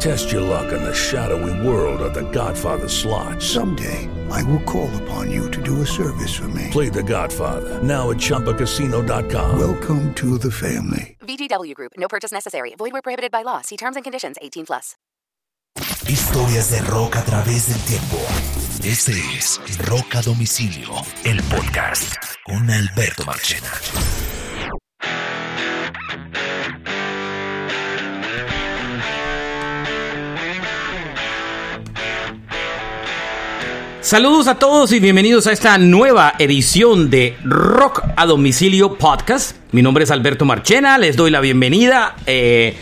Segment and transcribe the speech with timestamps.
[0.00, 3.40] Test your luck in the shadowy world of The Godfather slot.
[3.40, 6.68] Someday, I will call upon you to do a service for me.
[6.70, 9.58] Play The Godfather now at ChumbaCasino.com.
[9.58, 11.16] Welcome to the family.
[11.20, 11.92] VGW Group.
[11.96, 12.74] No purchase necessary.
[12.76, 13.60] Void where prohibited by law.
[13.62, 14.36] See terms and conditions.
[14.42, 14.96] 18 plus.
[16.06, 18.18] Historias de rock a través del tiempo.
[18.84, 20.90] Este es Rock a Domicilio,
[21.24, 23.70] el podcast con Alberto Marchena.
[34.12, 39.56] Saludos a todos y bienvenidos a esta nueva edición de Rock a Domicilio Podcast.
[39.72, 42.14] Mi nombre es Alberto Marchena, les doy la bienvenida.
[42.26, 42.76] Eh,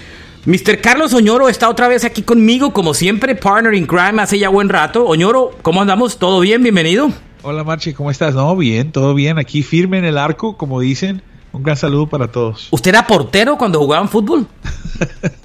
[0.45, 0.81] Mr.
[0.81, 4.69] Carlos Oñoro está otra vez aquí conmigo, como siempre, partner in crime hace ya buen
[4.69, 5.07] rato.
[5.07, 6.19] Oñoro, ¿cómo andamos?
[6.19, 6.65] ¿Todo bien?
[6.65, 7.13] Bienvenido.
[7.43, 8.35] Hola Marchi, ¿cómo estás?
[8.35, 9.39] No, bien, todo bien.
[9.39, 11.23] Aquí firme en el arco, como dicen.
[11.53, 12.67] Un gran saludo para todos.
[12.73, 14.49] ¿Usted era portero cuando jugaban fútbol?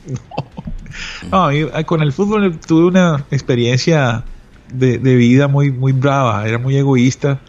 [1.31, 1.51] no.
[1.51, 4.23] no, con el fútbol tuve una experiencia
[4.77, 7.39] de, de, vida muy, muy brava, era muy egoísta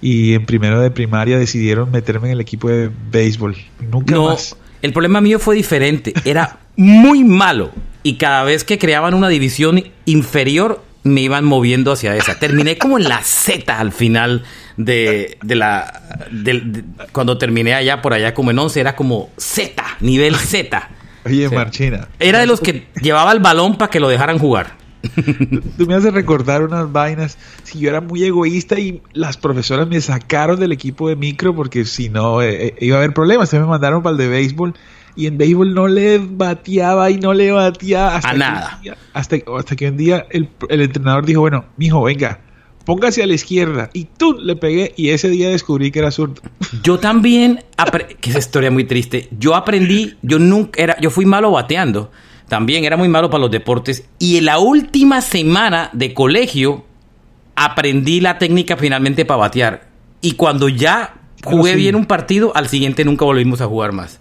[0.00, 3.56] y en primero de primaria decidieron meterme en el equipo de béisbol.
[3.90, 4.56] Nunca no, más.
[4.82, 7.70] El problema mío fue diferente, era muy malo
[8.02, 12.38] y cada vez que creaban una división inferior me iban moviendo hacia esa.
[12.38, 14.42] Terminé como en la Z al final
[14.76, 16.26] de, de la...
[16.30, 20.90] De, de, cuando terminé allá, por allá como en 11, era como Z, nivel Z.
[21.26, 22.08] Oye, o sea, Marchina.
[22.18, 24.83] Era de los que llevaba el balón para que lo dejaran jugar.
[25.78, 27.38] Tú me haces recordar unas vainas.
[27.62, 31.84] Si yo era muy egoísta y las profesoras me sacaron del equipo de micro porque
[31.84, 33.48] si no eh, iba a haber problemas.
[33.48, 34.74] Se me mandaron para el de béisbol
[35.16, 38.78] y en béisbol no le bateaba y no le bateaba hasta a que nada.
[38.82, 42.40] Día, hasta, hasta, que un día el, el, entrenador dijo, bueno, mijo, venga,
[42.84, 43.90] póngase a la izquierda.
[43.92, 46.42] Y tú le pegué y ese día descubrí que era zurdo.
[46.82, 47.60] Yo también,
[48.20, 49.28] que esa historia muy triste.
[49.38, 52.10] Yo aprendí, yo nunca era, yo fui malo bateando.
[52.54, 54.04] También era muy malo para los deportes.
[54.20, 56.84] Y en la última semana de colegio
[57.56, 59.88] aprendí la técnica finalmente para batear.
[60.20, 61.78] Y cuando ya jugué sí.
[61.78, 64.20] bien un partido, al siguiente nunca volvimos a jugar más.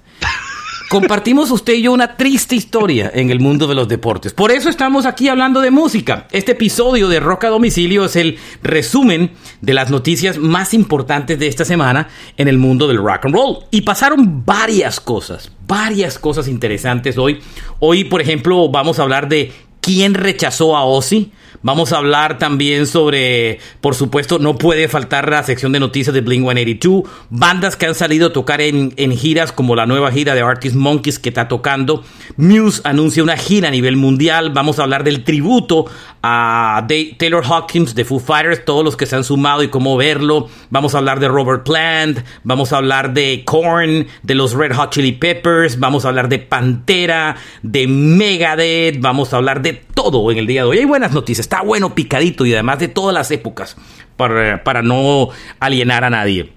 [0.89, 4.33] Compartimos usted y yo una triste historia en el mundo de los deportes.
[4.33, 6.27] Por eso estamos aquí hablando de música.
[6.31, 11.47] Este episodio de Rock a Domicilio es el resumen de las noticias más importantes de
[11.47, 13.57] esta semana en el mundo del rock and roll.
[13.71, 17.39] Y pasaron varias cosas, varias cosas interesantes hoy.
[17.79, 19.51] Hoy, por ejemplo, vamos a hablar de
[19.81, 21.31] quién rechazó a Ozzy.
[21.61, 26.21] Vamos a hablar también sobre, por supuesto, no puede faltar la sección de noticias de
[26.21, 30.33] Blink 182, bandas que han salido a tocar en, en, giras como la nueva gira
[30.33, 32.03] de Artist Monkeys que está tocando.
[32.37, 34.51] Muse anuncia una gira a nivel mundial.
[34.51, 35.85] Vamos a hablar del tributo
[36.25, 40.47] a Taylor Hawkins de Foo Fighters, todos los que se han sumado y cómo verlo.
[40.69, 44.91] Vamos a hablar de Robert Plant, vamos a hablar de Korn, de los Red Hot
[44.91, 50.37] Chili Peppers, vamos a hablar de Pantera, de Megadeth, vamos a hablar de todo en
[50.37, 50.77] el día de hoy.
[50.79, 53.75] Hay buenas noticias, está bueno picadito y además de todas las épocas
[54.17, 56.51] para, para no alienar a nadie.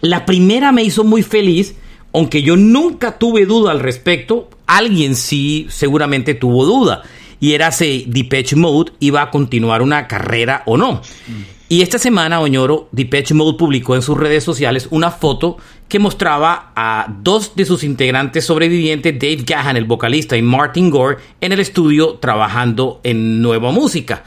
[0.00, 1.76] La primera me hizo muy feliz,
[2.12, 7.02] aunque yo nunca tuve duda al respecto, alguien sí seguramente tuvo duda.
[7.40, 11.02] Y era si Depeche Mode iba a continuar una carrera o no.
[11.68, 15.56] Y esta semana, Oñoro, Depeche Mode publicó en sus redes sociales una foto
[15.88, 21.18] que mostraba a dos de sus integrantes sobrevivientes, Dave Gahan, el vocalista, y Martin Gore,
[21.40, 24.24] en el estudio trabajando en nueva música.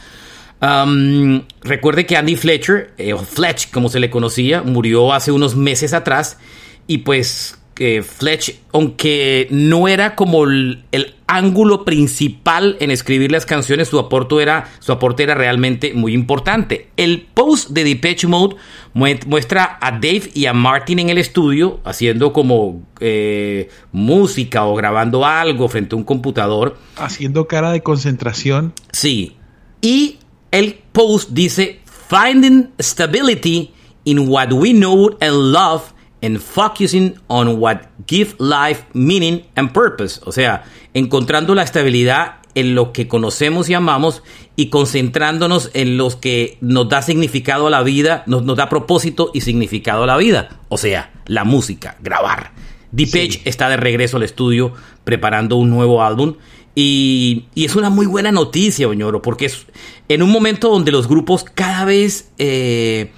[0.60, 5.56] Um, recuerde que Andy Fletcher, eh, o Fletch como se le conocía, murió hace unos
[5.56, 6.40] meses atrás
[6.88, 13.46] y pues eh, Fletch, aunque no era como el, el, ángulo principal en escribir las
[13.46, 16.88] canciones, su aporte, era, su aporte era realmente muy importante.
[16.96, 18.56] El post de Depeche Mode
[18.94, 25.26] muestra a Dave y a Martin en el estudio haciendo como eh, música o grabando
[25.26, 26.78] algo frente a un computador.
[26.96, 28.74] Haciendo cara de concentración.
[28.94, 29.36] Sí.
[29.82, 30.20] Y
[30.52, 33.74] el post dice, Finding stability
[34.06, 40.22] in what we know and love and focusing on what give life meaning and purpose.
[40.26, 44.24] O sea, encontrando la estabilidad en lo que conocemos y amamos
[44.56, 49.30] y concentrándonos en los que nos da significado a la vida, nos, nos da propósito
[49.34, 50.50] y significado a la vida.
[50.70, 52.54] O sea, la música, grabar.
[52.92, 54.74] Deep está de regreso al estudio
[55.04, 56.36] preparando un nuevo álbum
[56.74, 59.66] y, y es una muy buena noticia, Oñoro, porque es
[60.10, 63.12] en un momento donde los grupos cada vez, eh,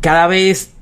[0.00, 0.73] cada vez,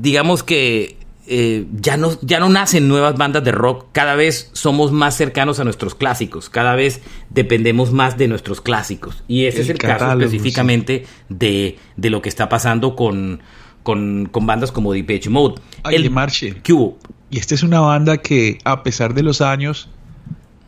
[0.00, 0.96] digamos que
[1.26, 5.58] eh, ya, no, ya no nacen nuevas bandas de rock, cada vez somos más cercanos
[5.58, 7.00] a nuestros clásicos, cada vez
[7.30, 9.24] dependemos más de nuestros clásicos.
[9.26, 13.40] Y ese es el caso específicamente de, de, lo que está pasando con,
[13.82, 15.60] con, con bandas como Depeche Mode.
[15.84, 16.60] Oye, el, Marche.
[16.62, 16.98] ¿Qué hubo?
[17.30, 19.88] Y esta es una banda que, a pesar de los años,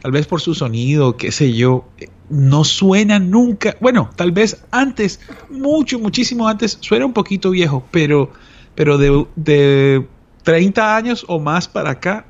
[0.03, 1.85] tal vez por su sonido, qué sé yo,
[2.31, 3.77] no suena nunca.
[3.81, 5.21] Bueno, tal vez antes,
[5.51, 8.33] mucho, muchísimo antes, suena un poquito viejo, pero,
[8.79, 10.07] pero de, de
[10.45, 12.27] 30 años o más para acá,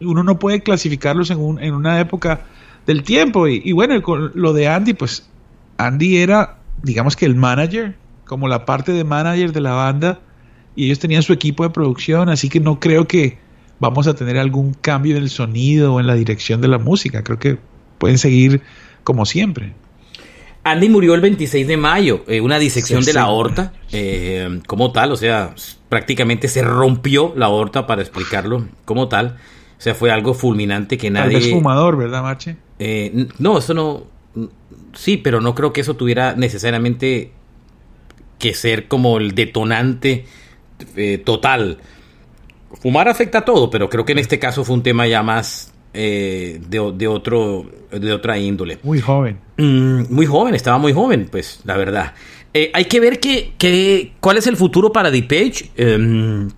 [0.00, 2.46] uno no puede clasificarlos en, un, en una época
[2.86, 3.46] del tiempo.
[3.46, 5.28] Y, y, bueno, con lo de Andy, pues
[5.76, 7.94] Andy era, digamos que el manager,
[8.24, 10.20] como la parte de manager de la banda,
[10.74, 13.36] y ellos tenían su equipo de producción, así que no creo que
[13.78, 17.22] vamos a tener algún cambio en el sonido o en la dirección de la música.
[17.22, 17.58] Creo que
[17.98, 18.62] pueden seguir
[19.04, 19.74] como siempre.
[20.64, 24.92] Andy murió el 26 de mayo, eh, una disección sí, de la aorta, eh, como
[24.92, 25.54] tal, o sea,
[25.92, 29.36] prácticamente se rompió la aorta para explicarlo como tal.
[29.76, 31.34] O sea, fue algo fulminante que nadie...
[31.34, 32.56] Tal vez fumador, ¿verdad, Marche?
[32.78, 34.04] Eh, no, eso no...
[34.94, 37.32] Sí, pero no creo que eso tuviera necesariamente
[38.38, 40.24] que ser como el detonante
[40.96, 41.76] eh, total.
[42.80, 45.74] Fumar afecta a todo, pero creo que en este caso fue un tema ya más
[45.92, 48.78] eh, de, de, otro, de otra índole.
[48.82, 49.40] Muy joven.
[49.58, 52.14] Mm, muy joven, estaba muy joven, pues, la verdad.
[52.54, 55.70] Eh, hay que ver que, que, cuál es el futuro para Depeche.
[55.76, 56.48] Eh,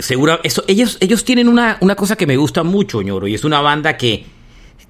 [0.00, 3.44] segura, eso, ellos, ellos tienen una, una, cosa que me gusta mucho, ñoro, y es
[3.44, 4.26] una banda que,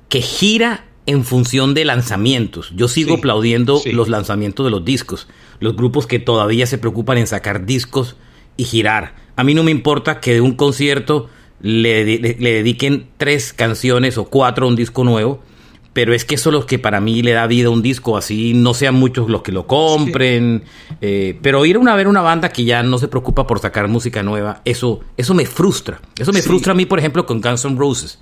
[0.09, 2.73] que gira en función de lanzamientos.
[2.75, 3.93] Yo sigo sí, aplaudiendo sí.
[3.93, 5.29] los lanzamientos de los discos.
[5.61, 8.17] Los grupos que todavía se preocupan en sacar discos
[8.57, 9.15] y girar.
[9.37, 11.29] A mí no me importa que de un concierto
[11.61, 15.43] le, le, le, dediquen tres canciones o cuatro a un disco nuevo,
[15.93, 18.17] pero es que eso es lo que para mí le da vida a un disco,
[18.17, 20.97] así no sean muchos los que lo compren, sí.
[21.01, 23.89] eh, pero ir a una, ver una banda que ya no se preocupa por sacar
[23.89, 26.01] música nueva, eso, eso me frustra.
[26.19, 26.49] Eso me sí.
[26.49, 28.19] frustra a mí, por ejemplo, con Guns N' Roses.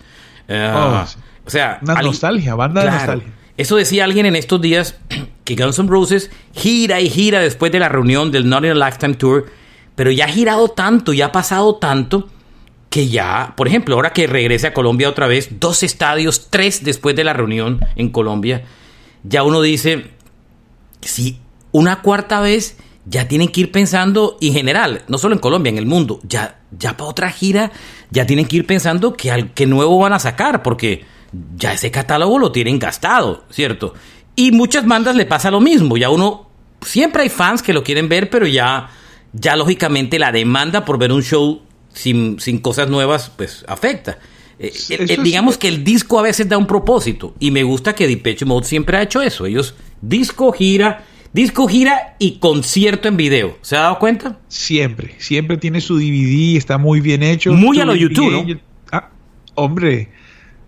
[0.49, 1.05] Uh, oh,
[1.46, 3.32] o sea, una alguien, nostalgia, banda claro, de nostalgia.
[3.56, 4.99] Eso decía alguien en estos días
[5.44, 8.75] que Guns N' Roses gira y gira después de la reunión del Not in a
[8.75, 9.46] Lifetime Tour,
[9.94, 12.28] pero ya ha girado tanto, ya ha pasado tanto
[12.91, 17.15] que ya, por ejemplo, ahora que regrese a Colombia otra vez, dos estadios, tres después
[17.15, 18.65] de la reunión en Colombia,
[19.23, 20.11] ya uno dice,
[21.01, 21.39] si
[21.71, 22.77] una cuarta vez
[23.07, 26.61] ya tienen que ir pensando, en general, no solo en Colombia, en el mundo, ya,
[26.77, 27.71] ya para otra gira,
[28.11, 31.05] ya tienen que ir pensando que, al, que nuevo van a sacar, porque
[31.57, 33.95] ya ese catálogo lo tienen gastado, ¿cierto?
[34.35, 36.51] Y muchas bandas le pasa lo mismo, ya uno,
[36.83, 38.91] siempre hay fans que lo quieren ver, pero ya,
[39.33, 44.19] ya lógicamente la demanda por ver un show sin, sin cosas nuevas, pues afecta.
[44.59, 48.07] Eh, eh, digamos que el disco a veces da un propósito y me gusta que
[48.07, 49.47] Depeche Mode siempre ha hecho eso.
[49.47, 53.57] Ellos disco gira, disco gira y concierto en video.
[53.63, 54.39] ¿Se ha dado cuenta?
[54.49, 57.55] Siempre, siempre tiene su DVD, está muy bien hecho.
[57.55, 58.61] Muy a lo YouTube, ¿no?
[58.93, 59.09] Ah,
[59.55, 60.11] hombre,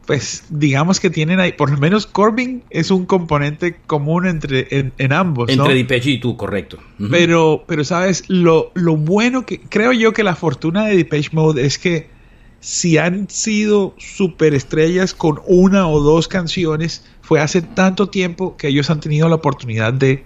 [0.07, 4.93] pues digamos que tienen ahí, por lo menos Corbin es un componente común entre en,
[4.99, 5.49] en ambos.
[5.49, 5.99] Entre ¿no?
[6.05, 6.79] Y tú, correcto.
[6.99, 7.11] Uh -huh.
[7.11, 11.65] Pero, pero sabes, lo, lo bueno que creo yo que la fortuna de Depeche Mode
[11.65, 12.11] es que
[12.61, 18.89] si han sido superestrellas con una o dos canciones, fue hace tanto tiempo que ellos
[18.91, 20.25] han tenido la oportunidad de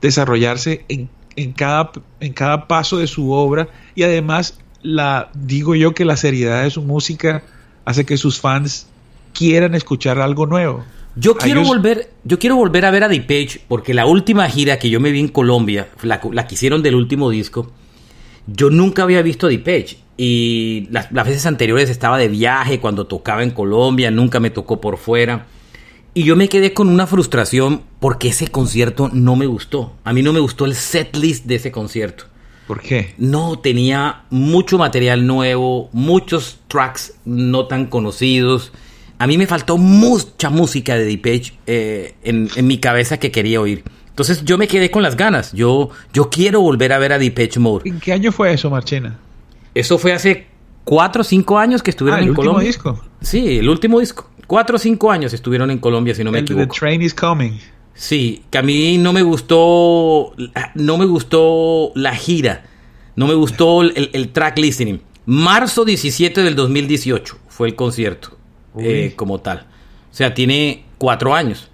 [0.00, 5.94] desarrollarse en, en, cada, en cada paso de su obra y además la digo yo
[5.94, 7.42] que la seriedad de su música
[7.84, 8.86] hace que sus fans
[9.32, 10.84] quieran escuchar algo nuevo.
[11.16, 11.68] Yo quiero, ellos...
[11.68, 15.10] volver, yo quiero volver a ver a Depeche porque la última gira que yo me
[15.10, 17.72] vi en Colombia, la, la que hicieron del último disco,
[18.46, 19.98] yo nunca había visto a Depeche.
[20.16, 24.80] Y las, las, veces anteriores estaba de viaje cuando tocaba en Colombia, nunca me tocó
[24.80, 25.46] por fuera.
[26.12, 29.94] Y yo me quedé con una frustración porque ese concierto no me gustó.
[30.04, 32.24] A mí no me gustó el set list de ese concierto.
[32.66, 33.14] ¿Por qué?
[33.16, 38.72] No, tenía mucho material nuevo, muchos tracks no tan conocidos.
[39.20, 43.60] A mí me faltó mucha música de Depeche eh, en, en, mi cabeza que quería
[43.60, 43.84] oír.
[44.08, 45.52] Entonces yo me quedé con las ganas.
[45.52, 47.86] Yo, yo quiero volver a ver a Depeche Mode.
[47.86, 49.18] ¿En qué año fue eso, Marchena?
[49.74, 50.46] Eso fue hace
[50.84, 52.62] cuatro o cinco años que estuvieron ah, en Colombia.
[52.62, 53.04] ¿El último disco?
[53.20, 54.30] Sí, el último disco.
[54.46, 56.72] Cuatro o cinco años estuvieron en Colombia, si no me el equivoco.
[56.72, 57.58] The Train is Coming.
[57.92, 60.32] Sí, que a mí no me gustó,
[60.76, 62.64] no me gustó la gira,
[63.16, 65.02] no me gustó el, el track listening.
[65.26, 68.39] Marzo 17 del 2018 fue el concierto
[68.78, 69.66] eh, como tal.
[70.10, 71.68] O sea, tiene cuatro años.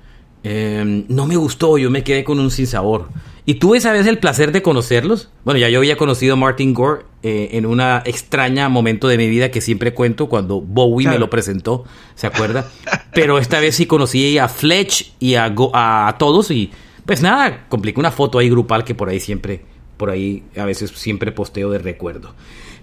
[0.44, 3.08] Eh, no me gustó, yo me quedé con un sinsabor.
[3.48, 5.30] ¿Y tuve esa vez el placer de conocerlos?
[5.44, 9.28] Bueno, ya yo había conocido a Martin Gore eh, en un extraña momento de mi
[9.28, 11.84] vida que siempre cuento cuando Bowie me lo presentó,
[12.16, 12.68] ¿se acuerda?
[13.14, 16.72] Pero esta vez sí conocí a Fletch y a, a, todos y
[17.04, 19.62] pues nada, compliqué una foto ahí grupal que por ahí siempre,
[19.96, 22.34] por ahí a veces siempre posteo de recuerdo.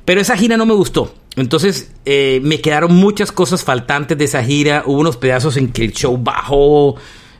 [0.05, 1.15] Pero esa gira no me gustó.
[1.35, 4.83] Entonces eh, me quedaron muchas cosas faltantes de esa gira.
[4.85, 6.95] Hubo unos pedazos en que el show bajó.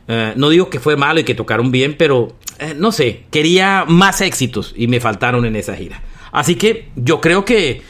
[0.08, 3.84] Eh, no digo que fue malo y que tocaron bien, pero eh, no sé, quería
[3.86, 6.02] más éxitos y me faltaron en esa gira.
[6.32, 7.82] Así que yo creo que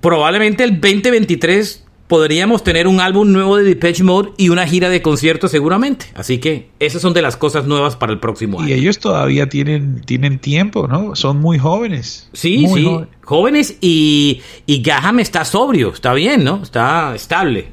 [0.00, 5.02] probablemente el 2023 podríamos tener un álbum nuevo de Depeche Mode y una gira de
[5.02, 6.06] conciertos seguramente.
[6.14, 8.68] Así que esas son de las cosas nuevas para el próximo año.
[8.68, 11.16] Y ellos todavía tienen, tienen tiempo, ¿no?
[11.16, 12.28] Son muy jóvenes.
[12.32, 12.88] Sí, sí,
[13.22, 16.62] jóvenes, y, y Gaham está sobrio, está bien, ¿no?
[16.62, 17.68] Está estable.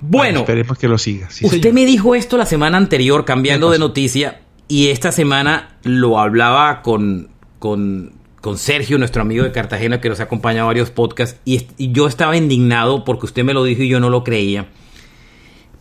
[0.00, 1.28] Bueno, esperemos que lo siga.
[1.42, 6.82] usted me dijo esto la semana anterior, cambiando de noticia, y esta semana lo hablaba
[6.82, 7.28] con,
[7.58, 8.12] con,
[8.54, 12.36] Sergio, nuestro amigo de Cartagena, que nos ha acompañado a varios podcasts, y, yo estaba
[12.36, 14.66] indignado porque usted me lo dijo y yo no lo creía.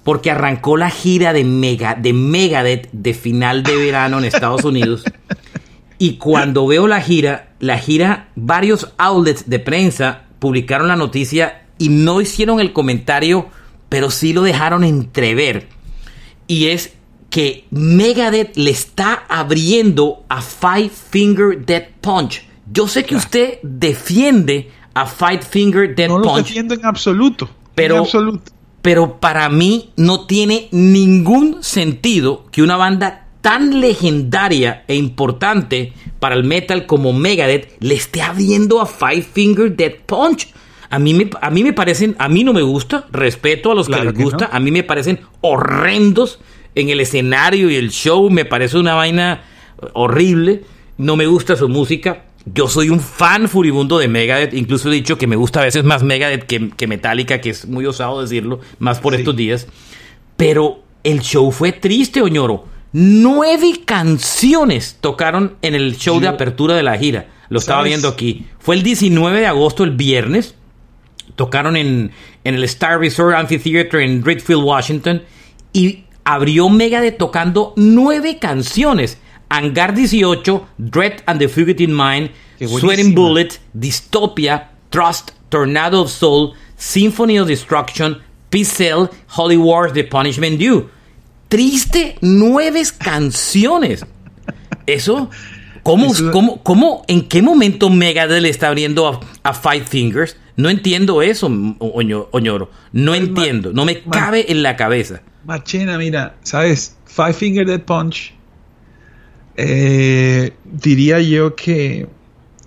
[0.03, 5.03] Porque arrancó la gira de, Mega, de Megadeth de final de verano en Estados Unidos.
[5.99, 11.89] y cuando veo la gira, la gira, varios outlets de prensa publicaron la noticia y
[11.89, 13.47] no hicieron el comentario,
[13.89, 15.67] pero sí lo dejaron entrever.
[16.47, 16.93] Y es
[17.29, 22.45] que Megadeth le está abriendo a Five Finger Dead Punch.
[22.71, 26.25] Yo sé que usted defiende a Five Finger Dead Punch.
[26.25, 27.49] No lo defiendo en absoluto.
[27.75, 28.51] Pero, en absoluto.
[28.81, 36.33] pero para mí no tiene ningún sentido que una banda tan legendaria e importante para
[36.33, 40.51] el metal como Megadeth le esté abriendo a Five Finger Dead Punch.
[40.89, 43.87] A mí, me, a mí me parecen, a mí no me gusta, respeto a los
[43.87, 46.39] que les gusta, a mí me parecen horrendos
[46.73, 49.43] en el escenario y el show me parece una vaina
[49.93, 50.63] horrible.
[50.97, 52.25] No me gusta su música.
[52.45, 54.53] Yo soy un fan furibundo de Megadeth.
[54.53, 57.85] Incluso he dicho que me gusta a veces más Megadeth que, Metallica, que es muy
[57.85, 59.67] osado decirlo, más por estos días.
[60.37, 62.65] Pero el show fue triste, Oñoro.
[62.91, 67.27] Nueve canciones tocaron en el show de apertura de la gira.
[67.49, 68.45] Lo estaba viendo aquí.
[68.59, 70.55] Fue el 19 de agosto, el viernes.
[71.35, 72.11] Tocaron en,
[72.43, 75.23] en el Star Resort Amphitheater en Redfield, Washington.
[75.73, 79.19] Y abrió Megadeth tocando nueve canciones.
[79.55, 87.37] Hangar 18, Dread and the Fugitive Mind, Sweating Bullet, Dystopia, Trust, Tornado of Soul, Symphony
[87.37, 88.21] of Destruction,
[88.63, 90.89] Cell, Holy Wars, The Punishment Due.
[91.49, 94.05] Triste, nueve canciones.
[94.85, 95.29] Eso,
[95.83, 100.35] ¿cómo, cómo, cómo, en qué momento Megadeth le está abriendo a, Five Fingers?
[100.57, 101.47] No entiendo eso,
[101.79, 102.71] Oñoro.
[102.91, 105.21] No entiendo, no me cabe en la cabeza.
[105.45, 106.97] Machena, mira, ¿sabes?
[107.05, 108.34] Five Finger Dead Punch.
[109.57, 112.07] Eh, diría yo que,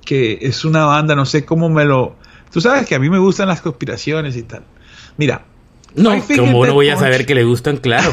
[0.04, 2.16] que es una banda, no sé cómo me lo.
[2.52, 4.62] Tú sabes que a mí me gustan las conspiraciones y tal.
[5.16, 5.44] Mira.
[5.94, 8.12] No, como no voy a saber que le gustan, claro.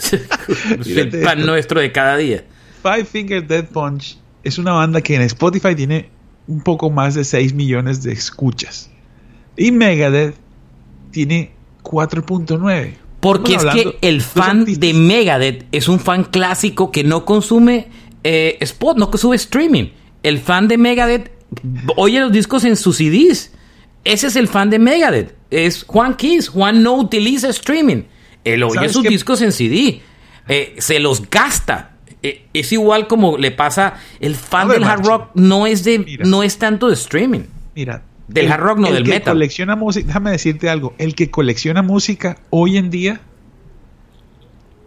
[0.86, 2.44] el pan nuestro de cada día.
[2.82, 6.08] Five Finger Dead Punch es una banda que en Spotify tiene
[6.46, 8.90] un poco más de 6 millones de escuchas.
[9.56, 10.34] Y Megadeth
[11.10, 12.94] tiene 4.9.
[13.20, 17.88] Porque es que el fan de Megadeth es un fan clásico que no consume
[18.24, 19.90] eh, spot, no consume streaming.
[20.22, 21.30] El fan de Megadeth
[21.96, 23.52] oye los discos en sus CDs.
[24.04, 25.34] Ese es el fan de Megadeth.
[25.50, 26.48] Es Juan Kiss.
[26.48, 28.04] Juan no utiliza streaming.
[28.44, 30.00] Él oye sus discos en CD.
[30.48, 31.96] Eh, se los gasta.
[32.22, 36.42] Eh, es igual como le pasa el fan del hard rock no es de no
[36.42, 37.44] es tanto de streaming.
[37.74, 39.34] Mira, del hard rock, no del que metal.
[39.34, 40.94] Colecciona música, déjame decirte algo.
[40.98, 43.20] El que colecciona música hoy en día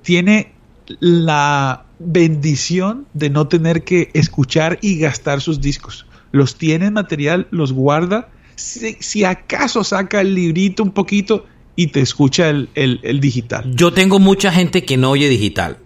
[0.03, 0.53] tiene
[0.99, 6.05] la bendición de no tener que escuchar y gastar sus discos.
[6.31, 8.29] Los tiene en material, los guarda.
[8.55, 11.45] Si, acaso saca el librito un poquito
[11.75, 13.71] y te escucha el, el digital.
[13.75, 15.77] Yo tengo mucha gente que no oye digital.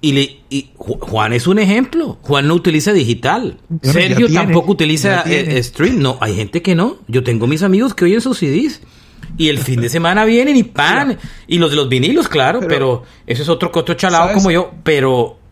[0.00, 2.18] Y, le, Juan es un ejemplo.
[2.22, 3.58] Juan no utiliza digital.
[3.82, 6.00] Sergio tampoco utiliza eh, stream.
[6.00, 6.98] No, hay gente que no.
[7.08, 8.82] Yo tengo mis amigos que oyen sus CDs.
[9.38, 11.18] Y el fin de semana vienen y pan.
[11.46, 12.60] Y los de los vinilos, claro.
[12.68, 14.72] Pero, eso es otro, otro chalado como yo.
[14.84, 15.38] Pero.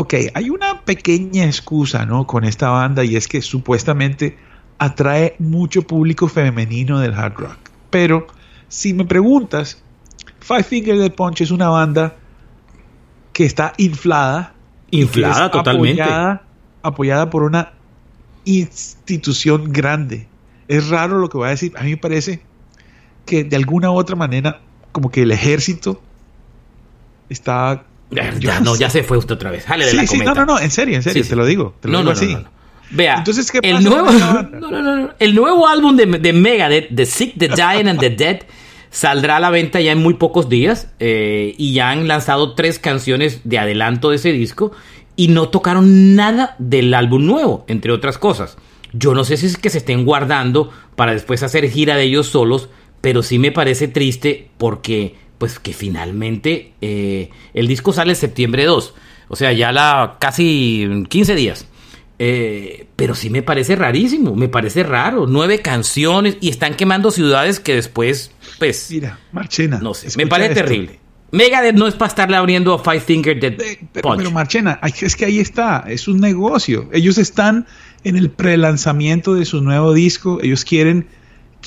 [0.00, 2.24] Ok, hay una pequeña excusa, ¿no?
[2.24, 4.38] Con esta banda y es que supuestamente
[4.78, 7.58] atrae mucho público femenino del hard rock.
[7.90, 8.28] Pero
[8.68, 9.82] si me preguntas,
[10.38, 12.14] Five Finger Death Punch es una banda
[13.32, 14.54] que está inflada.
[14.92, 16.00] Inflada es totalmente.
[16.00, 16.42] Apoyada,
[16.84, 17.72] apoyada por una
[18.44, 20.28] institución grande.
[20.68, 21.72] Es raro lo que voy a decir.
[21.76, 22.40] A mí me parece
[23.26, 24.60] que de alguna u otra manera,
[24.92, 26.00] como que el ejército
[27.28, 29.64] está Ya, ya, no, ya se fue usted otra vez.
[29.66, 30.34] Jale de Sí, la sí, cometa.
[30.34, 32.10] no, no, no, en serio, en serio, Sí, te lo digo, te lo No, digo
[32.12, 32.32] no, no, así.
[32.34, 32.48] no, no.
[32.90, 34.08] Vea, Entonces, ¿qué el nuevo,
[35.18, 38.38] el nuevo álbum de, de Megadeth, The Sick, The Dying and The Dead,
[38.90, 42.78] saldrá a la venta ya en muy pocos días eh, y ya han lanzado tres
[42.78, 44.72] canciones de adelanto de ese disco
[45.16, 48.56] y no tocaron nada del álbum nuevo, entre otras cosas.
[48.94, 52.28] Yo no sé si es que se estén guardando para después hacer gira de ellos
[52.28, 52.70] solos,
[53.02, 58.64] pero sí me parece triste porque, pues, que finalmente eh, el disco sale en septiembre
[58.64, 58.94] 2,
[59.28, 61.66] o sea, ya la casi 15 días.
[62.20, 65.26] Eh, pero sí me parece rarísimo, me parece raro.
[65.28, 69.78] Nueve canciones y están quemando ciudades que después, pues, Mira, Marchena.
[69.78, 70.64] no sé, me parece esto.
[70.64, 70.98] terrible.
[71.30, 73.54] Megadeth no es para estarle abriendo a Five Finger Dead
[73.92, 74.18] Pero, Punch.
[74.18, 76.88] pero Marchena, es que ahí está, es un negocio.
[76.92, 77.66] Ellos están
[78.02, 81.06] en el prelanzamiento de su nuevo disco, ellos quieren,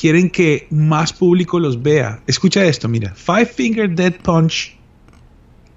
[0.01, 2.23] quieren que más público los vea.
[2.25, 4.75] Escucha esto, mira, Five Finger Dead Punch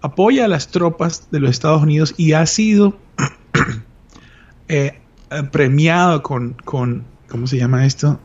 [0.01, 2.97] apoya a las tropas de los Estados Unidos y ha sido
[4.69, 4.99] eh,
[5.31, 8.19] eh, premiado con, con, ¿cómo se llama esto?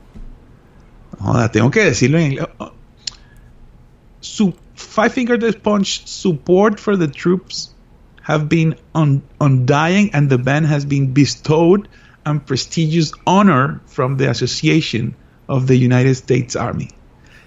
[1.19, 2.47] Joda, tengo que decirlo en inglés.
[2.59, 2.71] Oh,
[4.75, 7.75] Five Finger Death Punch support for the troops
[8.21, 11.89] have been un- undying and the band has been bestowed
[12.25, 15.13] a prestigious honor from the Association
[15.49, 16.87] of the United States Army.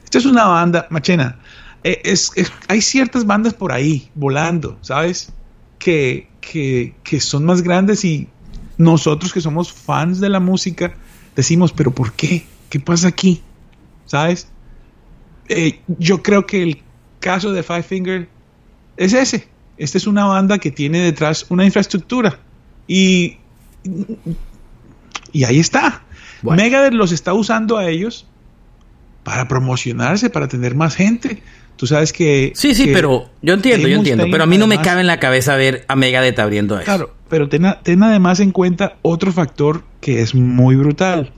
[0.05, 1.39] Esta es una banda, Machena,
[1.85, 5.33] eh, es, es- hay ciertas bandas por ahí volando, ¿sabes?
[5.79, 8.29] Que, que, que son más grandes y
[8.77, 10.95] nosotros que somos fans de la música
[11.37, 12.45] decimos, pero ¿por qué?
[12.69, 13.41] ¿Qué pasa aquí?
[14.07, 14.49] ¿Sabes?
[15.49, 16.83] Eh, yo creo que el
[17.21, 18.29] caso de Five Finger
[18.97, 19.49] es ese.
[19.77, 22.39] Esta es una banda que tiene detrás una infraestructura.
[22.87, 23.39] Y,
[25.33, 26.03] y ahí está.
[26.43, 26.63] Bueno.
[26.63, 28.27] Megadeth los está usando a ellos
[29.25, 31.43] para promocionarse, para tener más gente.
[31.77, 32.53] Tú sabes que...
[32.55, 34.27] Sí, sí, que pero yo entiendo, yo entiendo.
[34.31, 36.85] Pero a mí no me cabe en la cabeza ver a Megadeth abriendo eso.
[36.85, 41.33] Claro, pero ten, ten además en cuenta otro factor que es muy brutal.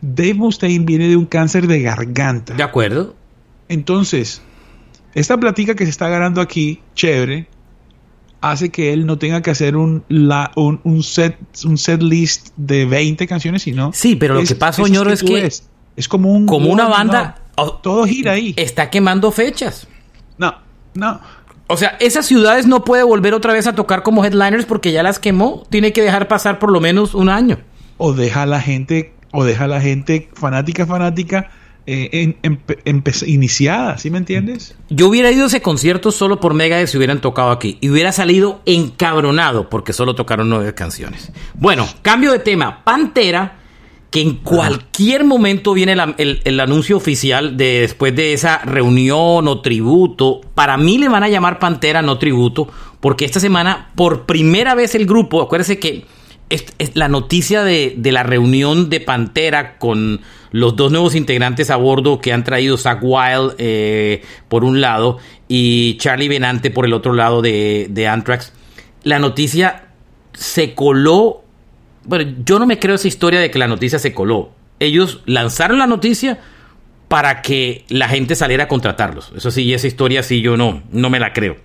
[0.00, 2.54] Dave Mustaine viene de un cáncer de garganta.
[2.54, 3.14] ¿De acuerdo?
[3.68, 4.42] Entonces,
[5.14, 7.48] esta platica que se está ganando aquí, chévere,
[8.40, 12.48] hace que él no tenga que hacer un, la- un, un set, un set list
[12.56, 13.92] de 20 canciones, sino...
[13.92, 15.50] Sí, pero lo que pasa, Ñoro, es que-.
[15.96, 16.46] Es como un...
[16.46, 17.36] Como una banda
[17.82, 18.54] Todo gira ahí.
[18.56, 19.86] está quemando fechas.
[20.38, 20.54] No,
[20.94, 21.20] no.
[21.66, 25.02] O sea, esas ciudades no puede volver otra vez a tocar como headliners porque ya
[25.02, 25.64] las quemó.
[25.70, 27.58] Tiene que dejar pasar por lo menos un año.
[27.98, 31.50] o deja a la gente o deja a la gente fanática fanática
[31.92, 34.74] eh, en- iniciada, ¿sí me entiendes?
[34.88, 37.78] Yo hubiera ido a ese concierto solo por Megadeth si hubieran tocado aquí.
[37.80, 41.32] Y hubiera salido encabronado porque solo tocaron nueve canciones.
[41.54, 42.84] Bueno, cambio de tema.
[42.84, 43.56] Pantera,
[44.10, 50.40] que en cualquier momento viene el anuncio oficial de después de esa reunión o tributo.
[50.54, 52.68] Para mí le van a llamar Pantera, no tributo,
[53.00, 56.04] porque esta semana por primera vez el grupo, acuérdense que
[56.50, 61.76] es, la noticia de, de la reunión de Pantera con los dos nuevos integrantes a
[61.76, 66.92] bordo que han traído Zach Wild eh, por un lado y Charlie Benante por el
[66.92, 68.52] otro lado de, de Anthrax.
[69.04, 69.88] La noticia
[70.32, 71.44] se coló.
[72.04, 74.50] Bueno, yo no me creo esa historia de que la noticia se coló.
[74.80, 76.40] Ellos lanzaron la noticia
[77.08, 79.32] para que la gente saliera a contratarlos.
[79.36, 81.56] Eso sí, esa historia sí yo no, no me la creo.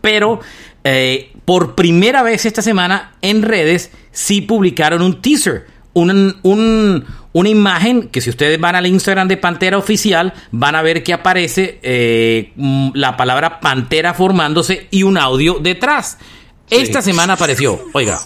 [0.00, 0.40] Pero
[0.84, 7.48] eh, por primera vez esta semana en redes sí publicaron un teaser, un, un, una
[7.48, 11.78] imagen que si ustedes van al Instagram de Pantera Oficial van a ver que aparece
[11.82, 16.18] eh, mm, la palabra Pantera formándose y un audio detrás.
[16.70, 18.20] Esta semana apareció, oiga.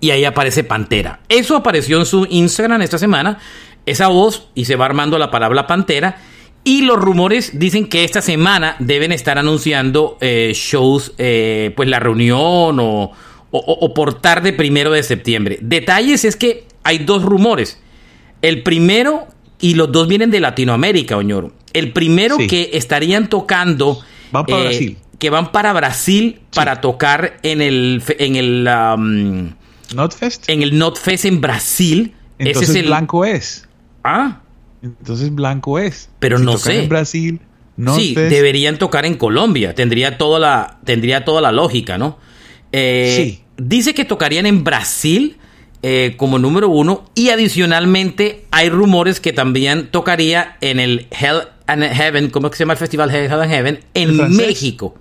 [0.00, 1.20] Y ahí aparece Pantera.
[1.28, 3.38] Eso apareció en su Instagram esta semana,
[3.86, 6.18] esa voz, y se va armando la palabra Pantera.
[6.62, 12.00] Y los rumores dicen que esta semana deben estar anunciando eh, shows, eh, pues la
[12.00, 13.12] reunión o, o,
[13.50, 15.58] o, por tarde primero de septiembre.
[15.62, 17.80] Detalles es que hay dos rumores.
[18.42, 19.26] El primero,
[19.58, 21.52] y los dos vienen de Latinoamérica, Oñoro.
[21.72, 22.46] El primero sí.
[22.46, 23.98] que estarían tocando...
[24.30, 24.98] Van para eh, Brasil.
[25.18, 26.42] Que van para Brasil sí.
[26.54, 28.02] para tocar en el...
[28.18, 29.59] En el um,
[29.94, 30.48] Notfest.
[30.48, 32.14] En el Notfest en Brasil.
[32.38, 32.86] Entonces Ese es el...
[32.86, 33.68] blanco es.
[34.04, 34.40] Ah.
[34.82, 36.08] Entonces blanco es.
[36.18, 36.82] Pero si no sé.
[36.82, 37.40] En Brasil.
[37.96, 39.74] Sí, deberían tocar en Colombia.
[39.74, 42.18] Tendría toda la, tendría toda la lógica, ¿no?
[42.72, 43.44] Eh, sí.
[43.56, 45.38] Dice que tocarían en Brasil
[45.82, 47.10] eh, como número uno.
[47.14, 52.30] Y adicionalmente hay rumores que también tocaría en el Hell and Heaven.
[52.30, 53.80] ¿Cómo se llama el festival Hell and Heaven?
[53.94, 54.94] En México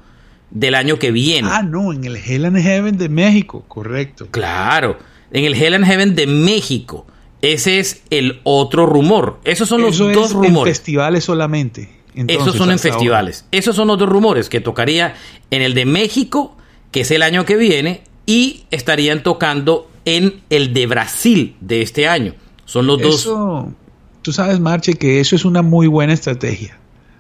[0.52, 1.48] del año que viene.
[1.52, 4.28] Ah, no, en el Hell and Heaven de México, correcto.
[4.32, 4.98] Claro,
[5.32, 7.06] en el Hell and Heaven de México.
[7.42, 9.40] Ese es el otro rumor.
[9.46, 10.72] Esos son Eso los dos es rumores.
[10.72, 11.90] En festivales solamente.
[12.14, 13.44] Entonces, Esos son en festivales.
[13.44, 13.48] Ahora.
[13.52, 15.16] Esos son los dos rumores que tocaría
[15.52, 16.58] en el de México,
[16.92, 22.08] que es el año que viene, y estarían tocando en el de Brasil de este
[22.08, 22.34] año.
[22.66, 23.66] Son los eso, dos.
[24.22, 26.79] Tú sabes, Marche, que eso es una muy buena estrategia.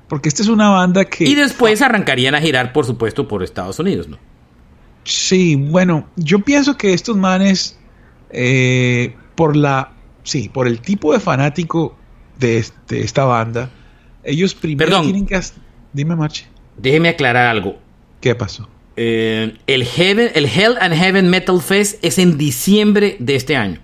[0.09, 1.23] Porque esta es una banda que...
[1.23, 4.17] Y después arrancarían a girar, por supuesto, por Estados Unidos, ¿no?
[5.03, 7.79] Sí, bueno, yo pienso que estos manes,
[8.31, 9.93] eh, por la...
[10.23, 11.95] Sí, por el tipo de fanático
[12.39, 13.69] de, de esta banda,
[14.23, 15.03] ellos primero Perdón.
[15.05, 15.39] tienen que...
[15.93, 16.47] Dime, Marche.
[16.77, 17.79] Déjeme aclarar algo.
[18.19, 18.67] ¿Qué pasó?
[18.95, 23.79] Eh, el, Heaven, el Hell and Heaven Metal Fest es en diciembre de este año.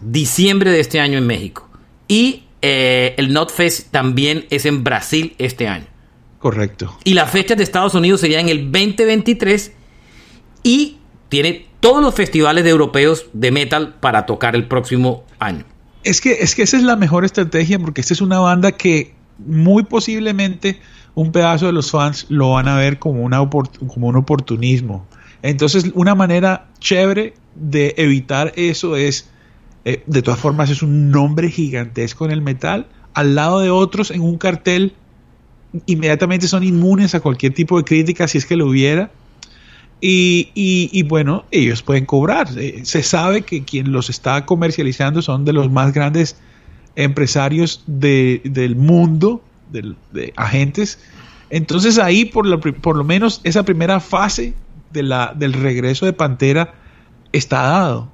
[0.00, 1.68] Diciembre de este año en México.
[2.06, 5.84] Y eh, el NotFest también es en Brasil este año.
[6.38, 6.96] Correcto.
[7.04, 9.70] Y las fechas de Estados Unidos serían el 2023
[10.62, 10.96] y
[11.28, 15.66] tiene todos los festivales de europeos de metal para tocar el próximo año.
[16.04, 19.12] Es que, es que esa es la mejor estrategia porque esta es una banda que
[19.36, 20.80] muy posiblemente
[21.14, 25.06] un pedazo de los fans lo van a ver como, una como un oportunismo.
[25.42, 29.28] Entonces, una manera chévere de evitar eso es
[29.84, 34.10] eh, de todas formas es un nombre gigantesco en el metal, al lado de otros
[34.10, 34.94] en un cartel,
[35.86, 39.10] inmediatamente son inmunes a cualquier tipo de crítica si es que lo hubiera.
[40.00, 42.48] Y, y, y bueno, ellos pueden cobrar.
[42.58, 46.36] Eh, se sabe que quien los está comercializando son de los más grandes
[46.96, 50.98] empresarios de, del mundo, de, de, agentes.
[51.50, 54.54] Entonces ahí por lo, por lo menos esa primera fase
[54.92, 56.74] de la, del regreso de Pantera
[57.32, 58.13] está dado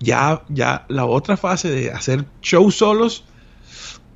[0.00, 3.24] ya, ya la otra fase de hacer shows solos,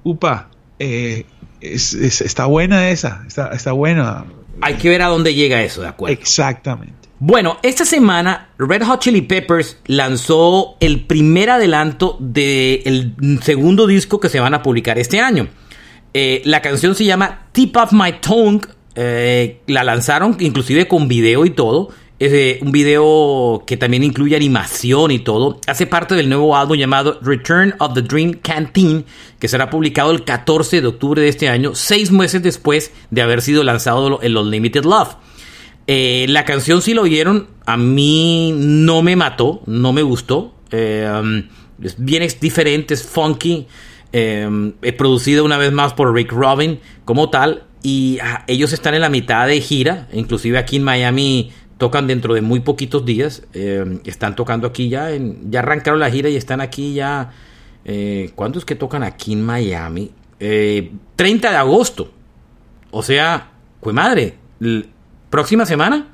[0.03, 1.27] upa, eh,
[1.61, 4.25] es, es, está buena esa, está, está buena.
[4.63, 6.13] Hay que ver a dónde llega eso, de acuerdo.
[6.13, 7.01] Exactamente.
[7.23, 14.31] Bueno, esta semana Red Hot Chili Peppers lanzó el primer adelanto del segundo disco que
[14.31, 15.49] se van a publicar este año.
[16.15, 18.67] Eh, la canción se llama Tip of My Tongue.
[18.95, 21.91] Eh, la lanzaron inclusive con video y todo.
[22.23, 25.59] Eh, un video que también incluye animación y todo.
[25.67, 29.07] Hace parte del nuevo álbum llamado Return of the Dream Canteen,
[29.39, 33.41] que será publicado el 14 de octubre de este año, seis meses después de haber
[33.41, 35.17] sido lanzado en los Limited Love.
[35.87, 40.55] Eh, la canción, si lo oyeron, a mí no me mató, no me gustó.
[40.73, 41.45] Eh, um,
[41.83, 43.67] es bien diferente, es funky.
[44.13, 47.65] Es producida una vez más por Rick Robin como tal.
[47.83, 51.51] Y ah, ellos están en la mitad de gira, inclusive aquí en Miami
[51.81, 53.43] tocan dentro de muy poquitos días.
[53.55, 55.11] Eh, están tocando aquí ya.
[55.11, 57.33] En, ya arrancaron la gira y están aquí ya.
[57.87, 60.13] Eh, ¿Cuándo es que tocan aquí en Miami?
[60.39, 62.13] Eh, 30 de agosto.
[62.91, 64.37] O sea, pues madre.
[65.31, 66.07] Próxima semana.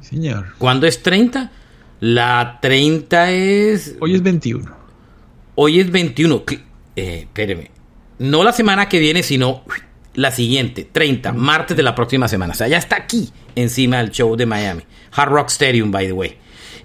[0.00, 0.54] Señor.
[0.56, 1.50] ¿Cuándo es 30?
[2.00, 3.96] La 30 es.
[4.00, 4.74] Hoy es 21.
[5.54, 6.44] Hoy es 21.
[6.96, 7.70] eh, espéreme,
[8.18, 9.64] no la semana que viene, sino
[10.18, 12.52] la siguiente, 30, martes de la próxima semana.
[12.52, 14.82] O sea, ya está aquí encima del show de Miami.
[15.12, 16.36] Hard Rock Stadium, by the way.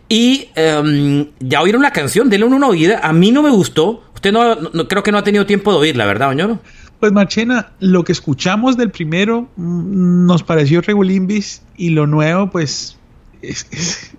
[0.08, 3.00] Y em, ya oyeron la canción, denle una oída.
[3.04, 4.04] A mí no me gustó.
[4.14, 6.60] Usted no, no- creo que no ha tenido tiempo de oírla, ¿verdad, Oñoro?
[7.00, 12.98] Pues Marchena, lo que escuchamos del primero mm, nos pareció regulimbis y lo nuevo, pues,
[13.42, 14.12] es- es-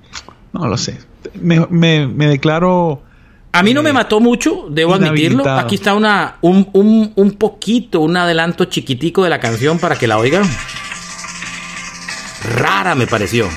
[0.52, 0.98] no lo sé.
[1.40, 3.02] Me, me- me declaro...
[3.54, 5.48] A mí no me mató mucho, debo admitirlo.
[5.48, 10.08] Aquí está una, un, un, un poquito, un adelanto chiquitico de la canción para que
[10.08, 10.42] la oigan.
[12.56, 13.48] Rara me pareció.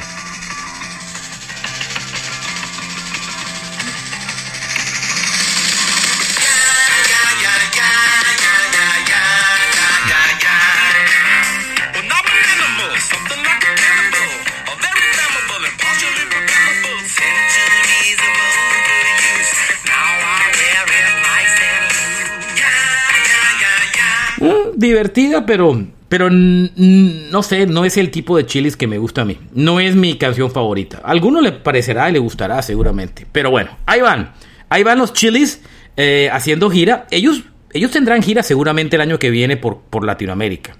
[24.77, 29.25] Divertida, pero, pero no sé, no es el tipo de chilis que me gusta a
[29.25, 29.37] mí.
[29.53, 31.01] No es mi canción favorita.
[31.03, 33.25] A alguno le parecerá y le gustará seguramente.
[33.31, 34.33] Pero bueno, ahí van.
[34.69, 35.61] Ahí van los chilis
[35.97, 37.07] eh, haciendo gira.
[37.09, 40.77] Ellos, ellos tendrán gira seguramente el año que viene por, por Latinoamérica.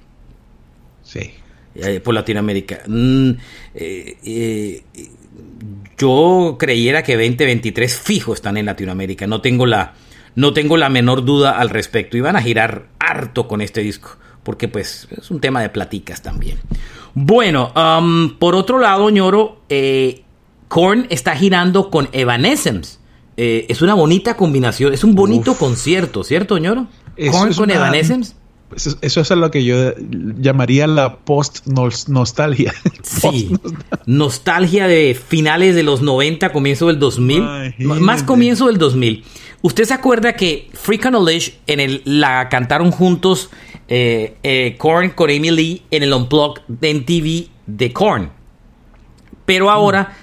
[1.04, 1.32] Sí.
[1.76, 2.82] Eh, por Latinoamérica.
[2.86, 3.32] Mm,
[3.74, 4.84] eh,
[5.98, 9.26] yo creyera que 2023 fijo están en Latinoamérica.
[9.26, 9.96] No tengo la,
[10.38, 12.16] no tengo la menor duda al respecto.
[12.16, 14.18] Y van a girar harto con este disco.
[14.44, 16.58] Porque pues es un tema de platicas también.
[17.16, 20.22] Bueno, um, por otro lado, ñoro, eh,
[20.68, 23.00] Korn está girando con Evanescence.
[23.36, 26.86] Eh, es una bonita combinación, es un bonito concierto, ¿cierto, ñoro?
[27.16, 28.36] Eso Korn con una- Evanescence.
[28.76, 29.94] Eso, eso es a lo que yo
[30.40, 32.74] llamaría la post-nostalgia.
[33.04, 33.50] Sí,
[34.06, 37.38] nostalgia de finales de los 90, comienzo del 2000,
[37.80, 38.02] Imagínate.
[38.02, 39.24] más comienzo del 2000.
[39.62, 43.50] ¿Usted se acuerda que Freak on a Leash en el, la cantaron juntos
[43.88, 48.32] eh, eh, Korn con Amy Lee en el Unplugged de MTV de Korn?
[49.46, 50.16] Pero ahora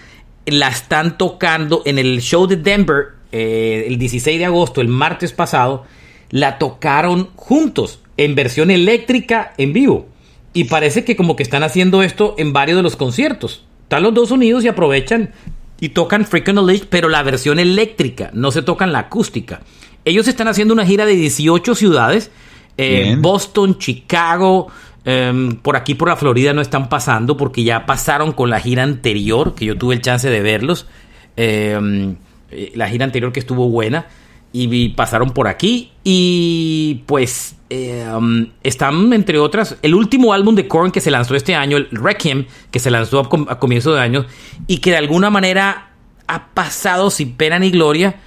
[0.46, 5.32] la están tocando en el show de Denver eh, el 16 de agosto, el martes
[5.32, 5.84] pasado,
[6.30, 10.06] la tocaron juntos en versión eléctrica en vivo.
[10.52, 13.64] Y parece que como que están haciendo esto en varios de los conciertos.
[13.82, 15.32] Están los dos unidos y aprovechan
[15.80, 19.60] y tocan Freak on the Leash, pero la versión eléctrica, no se tocan la acústica.
[20.04, 22.30] Ellos están haciendo una gira de 18 ciudades.
[22.76, 23.16] eh.
[23.18, 24.68] Boston, Chicago,
[25.04, 28.82] em, por aquí por la Florida no están pasando porque ya pasaron con la gira
[28.82, 30.86] anterior, que yo tuve el chance de verlos.
[31.36, 32.16] Em,
[32.50, 34.06] eh, la gira anterior que estuvo buena.
[34.56, 35.90] Y pasaron por aquí.
[36.04, 41.34] Y pues eh, um, están, entre otras, el último álbum de Korn que se lanzó
[41.34, 44.26] este año, el Requiem, que se lanzó a, com- a comienzo de año.
[44.68, 45.90] Y que de alguna manera
[46.28, 48.20] ha pasado sin pena ni gloria.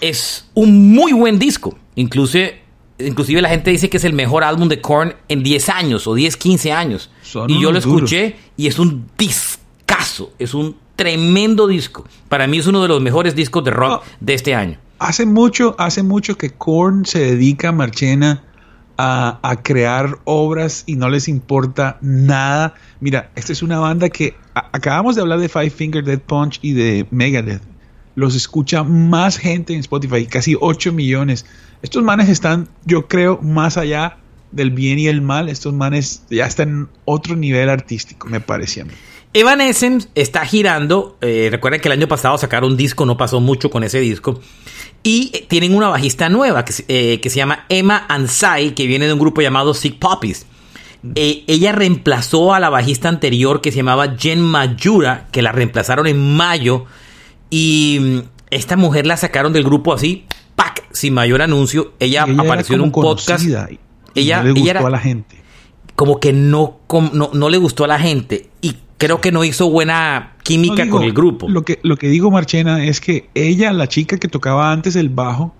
[0.00, 1.76] Es un muy buen disco.
[1.96, 2.62] Inclusive,
[3.00, 6.14] inclusive la gente dice que es el mejor álbum de Korn en 10 años o
[6.14, 7.10] 10, 15 años.
[7.22, 8.12] Son y yo lo duros.
[8.12, 10.32] escuché y es un discazo.
[10.38, 12.06] Es un tremendo disco.
[12.28, 14.78] Para mí es uno de los mejores discos de rock de este año.
[14.98, 18.42] Hace mucho, hace mucho que Korn se dedica, Marchena,
[18.96, 22.74] a, a crear obras y no les importa nada.
[23.00, 26.72] Mira, esta es una banda que acabamos de hablar de Five Finger Dead Punch y
[26.72, 27.62] de Megadeth.
[28.14, 31.44] Los escucha más gente en Spotify, casi 8 millones.
[31.82, 34.18] Estos manes están, yo creo, más allá
[34.52, 35.48] del bien y el mal.
[35.48, 38.92] Estos manes ya están en otro nivel artístico, me parece a mí.
[39.32, 41.18] Evanescence está girando.
[41.20, 44.40] eh, recuerden que el año pasado sacaron un disco, no pasó mucho con ese disco.
[45.04, 48.86] Y eh, tienen una bajista nueva que, se- eh, que se llama Emma Ansai, que
[48.88, 50.46] viene de un grupo llamado Sick Puppies.
[51.14, 56.06] Eh, ella reemplazó a la bajista anterior que se llamaba Jen Mayura, que la reemplazaron
[56.06, 56.86] en mayo.
[57.50, 58.18] Y mm,
[58.50, 60.24] esta mujer la sacaron del grupo así,
[60.56, 60.82] ¡pac!
[60.92, 61.92] sin mayor anuncio.
[62.00, 63.44] Ella, apareció en un podcast.
[64.14, 65.42] Ella, no le ella gustó era- a la gente.
[65.94, 70.36] como que no, no le gustó a la gente y creo que no hizo buena
[70.42, 71.48] química No, digo, con el grupo.
[71.48, 75.08] Lo que, lo que digo, Marchena, es que ella, la chica que tocaba antes el
[75.08, 75.54] bajo,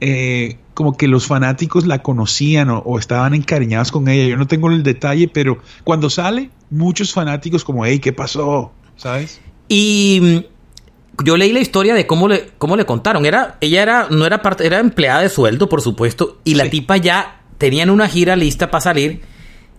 [0.00, 4.28] eh, como que los fanáticos la conocían o, o estaban encariñados con ella.
[4.28, 8.72] Yo no tengo el detalle, pero cuando sale, muchos fanáticos como, hey, ¿qué pasó?
[8.96, 9.40] ¿Sabes?
[9.68, 13.26] Y mm, yo leí la historia de cómo le, cómo le contaron.
[13.26, 16.96] Era, ella era, no era parte, era empleada de sueldo, por supuesto, y la tipa
[16.96, 19.22] ya tenían una gira lista para salir.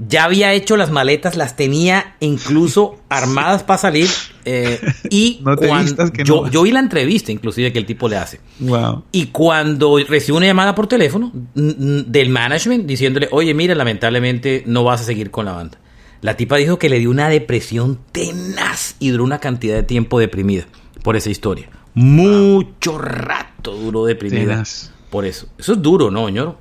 [0.02, 4.08] Ya había hecho las maletas, las tenía incluso armadas para salir.
[4.46, 6.50] eh, y No te cuan- vistas que yo, no.
[6.52, 8.40] yo vi la entrevista, inclusive, que el tipo le hace.
[8.60, 9.04] Wow.
[9.12, 15.02] Y cuando recibe una llamada por teléfono del management diciéndole, oye, mira, lamentablemente no vas
[15.02, 15.78] a seguir con la banda.
[16.22, 20.20] La tipa dijo que le dio una depresión tenaz y duró una cantidad de tiempo
[20.20, 20.66] deprimida
[21.04, 21.70] por esa historia.
[21.94, 24.52] Mucho rato duró deprimida.
[24.54, 24.92] Tenaz.
[25.10, 25.48] por eso.
[25.58, 26.60] Eso es duro, ¿no, ñoro?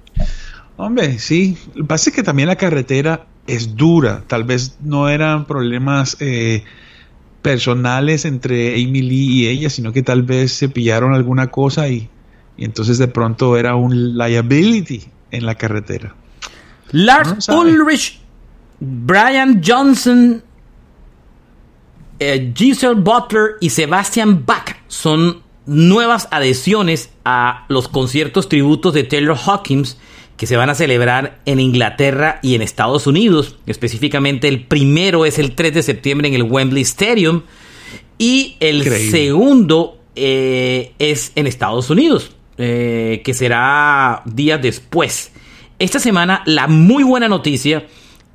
[0.76, 1.56] Hombre, sí.
[1.74, 4.22] Lo que pasa es que también la carretera es dura.
[4.26, 6.62] Tal vez no eran problemas eh,
[7.42, 12.08] personales entre Amy Lee y ella, sino que tal vez se pillaron alguna cosa y,
[12.56, 16.14] y entonces de pronto era un liability en la carretera.
[16.92, 18.20] Lars Ulrich,
[18.80, 20.42] Brian Johnson,
[22.18, 29.36] eh, Giselle Butler y Sebastian Bach son nuevas adhesiones a los conciertos tributos de Taylor
[29.36, 29.98] Hawkins
[30.38, 33.56] que se van a celebrar en Inglaterra y en Estados Unidos.
[33.66, 37.42] Específicamente el primero es el 3 de septiembre en el Wembley Stadium
[38.18, 39.10] y el Increíble.
[39.10, 45.32] segundo eh, es en Estados Unidos, eh, que será días después.
[45.80, 47.86] Esta semana la muy buena noticia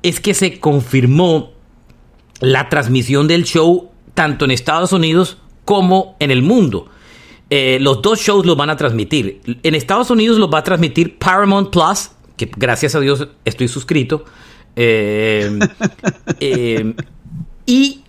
[0.02, 1.52] es que se confirmó
[2.40, 6.90] la transmisión del show tanto en Estados Unidos como en el mundo.
[7.56, 9.40] Eh, los dos shows los van a transmitir.
[9.62, 14.24] En Estados Unidos los va a transmitir Paramount Plus, que gracias a Dios estoy suscrito.
[14.74, 15.56] Eh,
[16.40, 16.94] eh,
[17.64, 18.00] y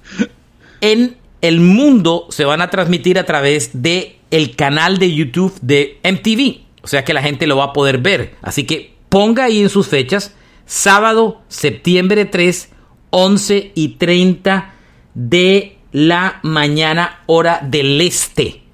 [0.81, 5.99] en el mundo se van a transmitir a través de el canal de YouTube de
[6.03, 6.81] MTV.
[6.81, 8.33] O sea que la gente lo va a poder ver.
[8.41, 10.33] Así que ponga ahí en sus fechas.
[10.65, 12.69] Sábado, septiembre 3,
[13.11, 14.73] 11 y 30
[15.13, 18.64] de la mañana, hora del este.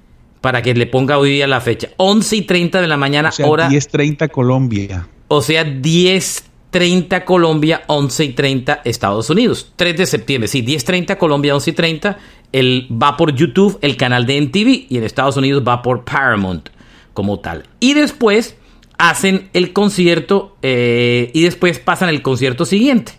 [0.42, 1.88] Para que le ponga hoy día la fecha.
[1.96, 3.70] 11 y 30 de la mañana, O sea, hora.
[3.70, 5.08] 10.30 Colombia.
[5.28, 9.72] O sea, 10.30 Colombia, 11 y 30 Estados Unidos.
[9.76, 12.18] 3 de septiembre, sí, 10.30 Colombia, 11 y 30.
[12.52, 16.68] El, va por YouTube, el canal de MTV, y en Estados Unidos va por Paramount
[17.14, 17.64] como tal.
[17.80, 18.56] Y después
[18.98, 23.12] hacen el concierto eh, y después pasan el concierto siguiente.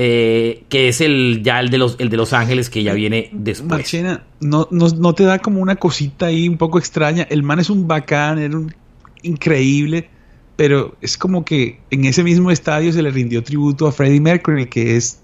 [0.00, 3.30] Eh, que es el ya el de los el de Los Ángeles que ya viene
[3.32, 3.68] después.
[3.68, 7.26] Marchena, no, no, no te da como una cosita ahí un poco extraña.
[7.28, 8.72] El man es un bacán, era un
[9.22, 10.08] increíble,
[10.54, 14.66] pero es como que en ese mismo estadio se le rindió tributo a Freddie Mercury,
[14.66, 15.18] que es,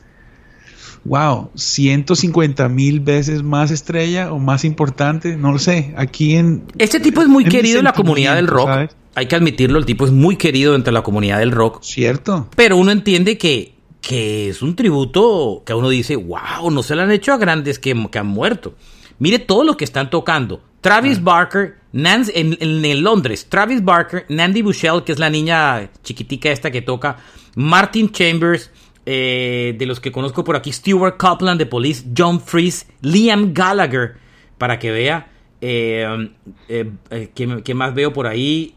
[1.05, 5.95] wow, 150 mil veces más estrella o más importante, no lo sé.
[5.97, 6.65] Aquí en.
[6.79, 8.91] Este tipo es muy en querido en la comunidad del rock.
[9.15, 11.81] Hay que admitirlo, el tipo es muy querido entre la comunidad del rock.
[11.85, 12.49] Cierto.
[12.57, 13.74] Pero uno entiende que,
[14.07, 17.39] que es un tributo que a uno dice, wow, no se lo han hecho a
[17.39, 18.75] grandes que, que han muerto.
[19.19, 20.61] Mire todo lo que están tocando.
[20.81, 25.91] Travis Barker, Nancy, en, en- en Londres, Travis Barker, Nandy Bushell, que es la niña
[26.03, 27.17] chiquitica esta que toca,
[27.57, 28.71] Martin Chambers,
[29.07, 34.17] eh, de los que conozco por aquí, Stuart Copeland de Police, John Freeze, Liam Gallagher,
[34.59, 35.31] para que vea.
[35.63, 36.29] Eh,
[36.69, 38.75] eh, eh, ¿qué, qué más veo por ahí?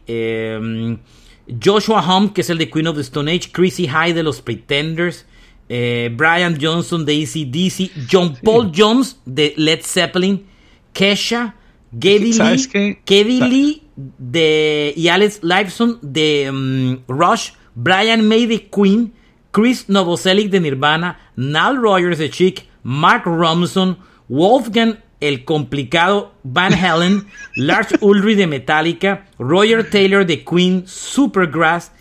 [1.62, 4.40] Joshua Hum, que es el de Queen of the Stone Age, Chrissy High de los
[4.40, 5.24] Pretenders,
[5.68, 10.46] eh, Brian Johnson de ACDC, John Paul Jones de Led Zeppelin,
[10.92, 11.54] Kesha,
[11.92, 12.98] Geddy ¿Sabes Lee?
[13.06, 19.12] Geddy Lee de, y Alex Lifeson de mm, Rush, Brian May de Queen,
[19.50, 23.96] Chris Novoselic de Nirvana, Nal Rogers de Chic, Mark Ronson,
[24.28, 31.92] Wolfgang el complicado Van Halen, Lars Ulrich de Metallica, Roger Taylor de Queen, Supergrass,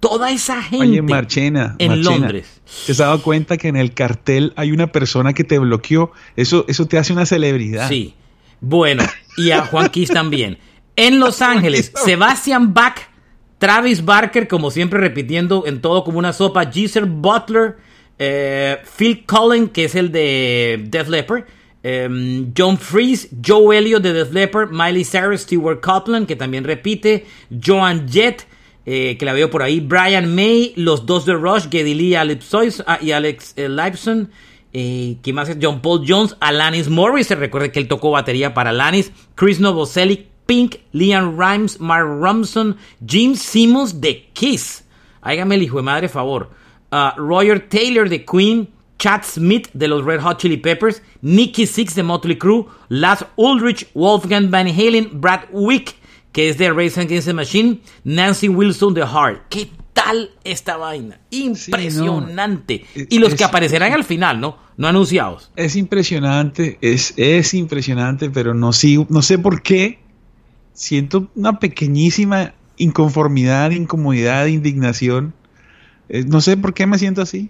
[0.00, 2.60] toda esa gente Oye, Marchena, en Marchena, Londres.
[2.84, 6.12] ¿Te has dado cuenta que en el cartel hay una persona que te bloqueó?
[6.36, 7.88] Eso, eso te hace una celebridad.
[7.88, 8.14] Sí.
[8.60, 9.04] Bueno,
[9.36, 10.58] y a Juan Kiss también.
[10.96, 12.98] En Los Ángeles, Sebastian Bach,
[13.58, 17.76] Travis Barker, como siempre repitiendo en todo como una sopa, Giselle Butler,
[18.18, 21.44] eh, Phil Cullen, que es el de Def Leppard,
[21.88, 27.26] eh, John Freeze, Joe Elliott de Def Leppard, Miley Cyrus, Stewart Copeland, que también repite,
[27.64, 28.46] Joan Jett,
[28.84, 32.98] eh, que la veo por ahí, Brian May, los dos de Rush, Geddy Lee ah,
[33.00, 34.30] y Alex eh, Lifeson,
[34.78, 35.56] eh, ¿Quién más es?
[35.62, 37.28] John Paul Jones, Alanis Morris.
[37.28, 39.10] Se recuerda que él tocó batería para Alanis.
[39.34, 44.84] Chris Novoselic, Pink, Liam Rimes, Mark Ronson, Jim Simmons de Kiss.
[45.22, 46.50] Hágame el hijo de madre favor.
[46.90, 48.68] Ah, Roger Taylor de Queen.
[48.98, 51.02] Chad Smith de los Red Hot Chili Peppers.
[51.22, 52.66] Nicky Six de Motley Crue.
[52.88, 55.94] Lars Ulrich, Wolfgang Van Halen, Brad Wick,
[56.32, 57.80] que es de Race Against the Machine.
[58.04, 59.42] Nancy Wilson de Heart.
[59.50, 61.18] ¿Qué tal esta vaina?
[61.30, 62.84] Impresionante.
[62.94, 64.58] Es- y los es- que aparecerán al final, ¿no?
[64.76, 65.50] No anunciados.
[65.56, 69.98] Es impresionante, es, es impresionante, pero no, sí, no sé por qué
[70.74, 75.32] siento una pequeñísima inconformidad, incomodidad, indignación.
[76.10, 77.48] Eh, no sé por qué me siento así.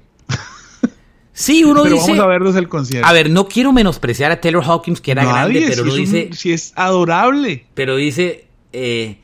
[1.39, 2.11] Sí, uno pero dice.
[2.13, 3.07] vamos a vernos el concierto.
[3.07, 5.95] A ver, no quiero menospreciar a Taylor Hawkins, que era Nadie, grande, pero si uno
[5.95, 6.31] dice.
[6.33, 7.67] si es adorable.
[7.75, 8.47] Pero dice.
[8.73, 9.19] eh,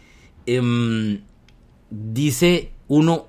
[0.46, 1.22] em,
[1.90, 3.26] dice uno.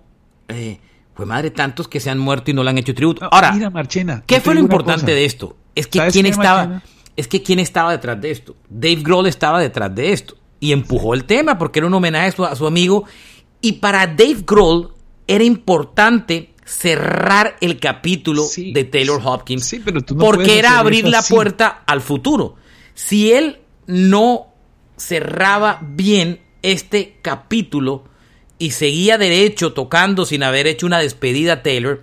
[0.50, 0.80] Eh,
[1.14, 3.28] pues madre, tantos que se han muerto y no le han hecho tributo.
[3.32, 4.24] Ahora, Mira, Marchena.
[4.26, 5.14] ¿qué fue lo importante cosa.
[5.14, 5.58] de esto?
[5.76, 6.66] Es que ¿Sabes quién estaba.
[6.66, 6.84] Marchena?
[7.16, 8.56] Es que quién estaba detrás de esto.
[8.70, 10.36] Dave Grohl estaba detrás de esto.
[10.60, 13.04] y empujó el tema porque era un homenaje a su, a su amigo.
[13.62, 14.92] Y para Dave Grohl
[15.28, 21.08] era importante cerrar el capítulo de Taylor Hopkins Sí, pero tú no porque era abrir
[21.08, 21.34] la así.
[21.34, 22.56] puerta al futuro.
[22.94, 24.48] Si él no
[24.98, 28.06] cerraba bien este capítulo
[28.60, 32.02] y seguía derecho tocando sin haber hecho una despedida a Taylor,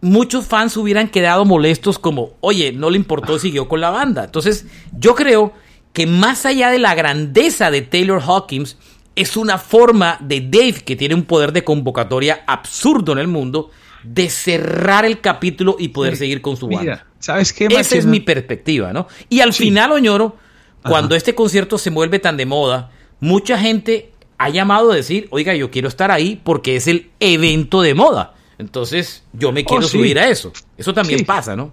[0.00, 4.24] muchos fans hubieran quedado molestos como, oye, no le importó y siguió con la banda.
[4.24, 5.52] Entonces, yo creo
[5.92, 8.76] que más allá de la grandeza de Taylor Hawkins,
[9.18, 13.70] es una forma de Dave, que tiene un poder de convocatoria absurdo en el mundo,
[14.02, 16.20] de cerrar el capítulo y poder Sí.
[16.20, 17.06] seguir con su Mira, banda.
[17.18, 19.08] ¿sabes qué, Esa es mi perspectiva, ¿no?
[19.28, 20.36] Y al final, Oñoro,
[20.82, 22.90] cuando este concierto se vuelve tan de moda,
[23.20, 27.82] mucha gente ha llamado a decir, oiga, yo quiero estar ahí porque es el evento
[27.82, 28.34] de moda.
[28.58, 29.98] Entonces, yo me quiero Oh, sí.
[29.98, 30.52] subir a eso.
[30.76, 31.72] Eso también pasa, ¿no?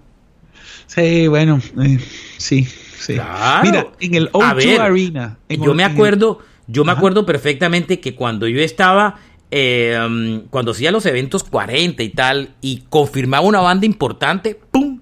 [0.86, 1.98] Sí, bueno, eh,
[2.36, 2.64] sí,
[2.98, 3.14] sí.
[3.14, 3.62] Claro.
[3.64, 5.38] Mira, en el A O2 ver, Arena.
[5.48, 9.18] en yo me acuerdo, yo me acuerdo perfectamente que cuando yo estaba,
[9.50, 15.00] eh, um, cuando hacía los eventos 40 y tal, y confirmaba una banda importante, ¡pum!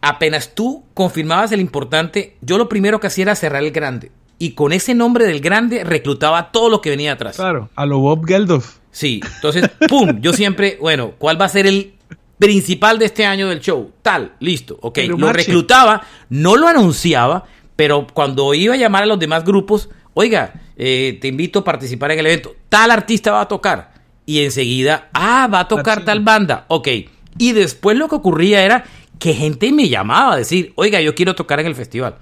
[0.00, 4.10] Apenas tú confirmabas el importante, yo lo primero que hacía era cerrar el grande.
[4.38, 7.36] Y con ese nombre del grande reclutaba todo lo que venía atrás.
[7.36, 8.78] Claro, a lo Bob Geldof.
[8.90, 10.20] Sí, entonces, ¡pum!
[10.20, 11.94] Yo siempre, bueno, ¿cuál va a ser el
[12.38, 13.92] principal de este año del show?
[14.02, 14.94] Tal, listo, ok.
[14.94, 15.44] Pero, lo Marche.
[15.44, 17.44] reclutaba, no lo anunciaba,
[17.76, 22.12] pero cuando iba a llamar a los demás grupos, oiga, eh, te invito a participar
[22.12, 23.92] en el evento, tal artista va a tocar.
[24.24, 26.88] Y enseguida, ah, va a tocar tal banda, ok.
[27.36, 28.84] Y después lo que ocurría era
[29.18, 32.16] que gente me llamaba a decir, oiga, yo quiero tocar en el festival.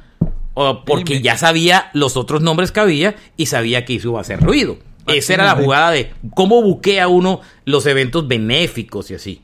[0.54, 1.24] O porque Dime.
[1.24, 4.76] ya sabía los otros nombres que había y sabía que eso iba a hacer ruido.
[5.06, 9.40] Esa era la jugada de cómo buquea uno los eventos benéficos y así.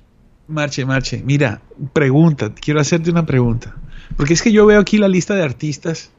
[0.49, 1.63] Marche, Marche, mira,
[1.93, 3.77] pregunta, quiero hacerte una pregunta.
[4.17, 6.11] Porque es que yo veo aquí la lista de artistas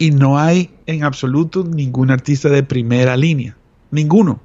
[0.00, 3.54] y no hay en absoluto ningún artista de primera línea.
[3.90, 4.40] Ninguno.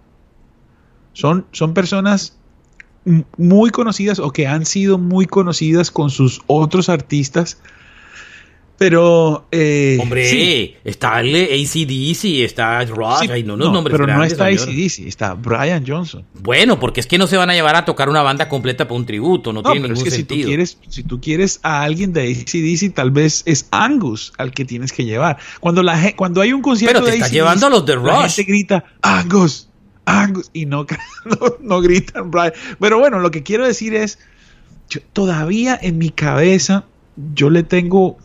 [1.13, 2.37] Son, son personas
[3.37, 7.57] muy conocidas o que han sido muy conocidas con sus otros artistas.
[8.77, 9.47] Pero.
[9.51, 10.75] eh, Hombre, sí.
[10.83, 14.47] está el ACDC, está Rush, Sí, hay no, no, nombres pero no está.
[14.47, 16.25] ACDC, está Brian Johnson.
[16.33, 18.97] Bueno, porque es que no se van a llevar a tocar una banda completa para
[18.97, 20.41] un tributo, no, No, tiene pero es ningún que si sentido.
[20.41, 24.65] tú, quieres, si tú quieres a alguien de ACDC, tal vez es Angus al que
[24.65, 25.37] tienes que llevar.
[25.61, 28.23] Cuando, la, cuando hay un concierto Pero te de estás llevando a los de La
[28.23, 28.35] Rush.
[28.35, 29.69] gente grita Angus,
[30.05, 30.85] Angus, y no,
[31.25, 32.51] no, no gritan Brian.
[32.79, 34.19] Pero bueno, lo que quiero decir es,
[34.89, 36.83] yo todavía en mi cabeza,
[37.33, 38.17] yo le tengo,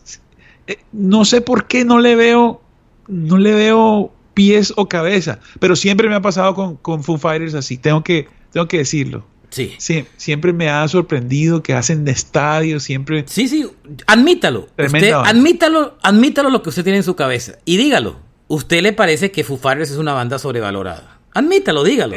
[0.67, 2.61] eh, no sé por qué no le veo,
[3.07, 7.53] no le veo pies o cabeza, pero siempre me ha pasado con, con Foo Fighters
[7.53, 9.25] así, tengo que, tengo que decirlo.
[9.49, 9.73] Sí.
[9.79, 13.25] Sie- siempre me ha sorprendido que hacen de estadio, siempre.
[13.27, 13.67] Sí, sí,
[14.07, 14.67] admítalo.
[14.77, 18.15] Usted, admítalo, admítalo lo que usted tiene en su cabeza y dígalo.
[18.47, 21.19] ¿Usted le parece que Foo Fighters es una banda sobrevalorada?
[21.33, 22.15] Admítalo, dígalo.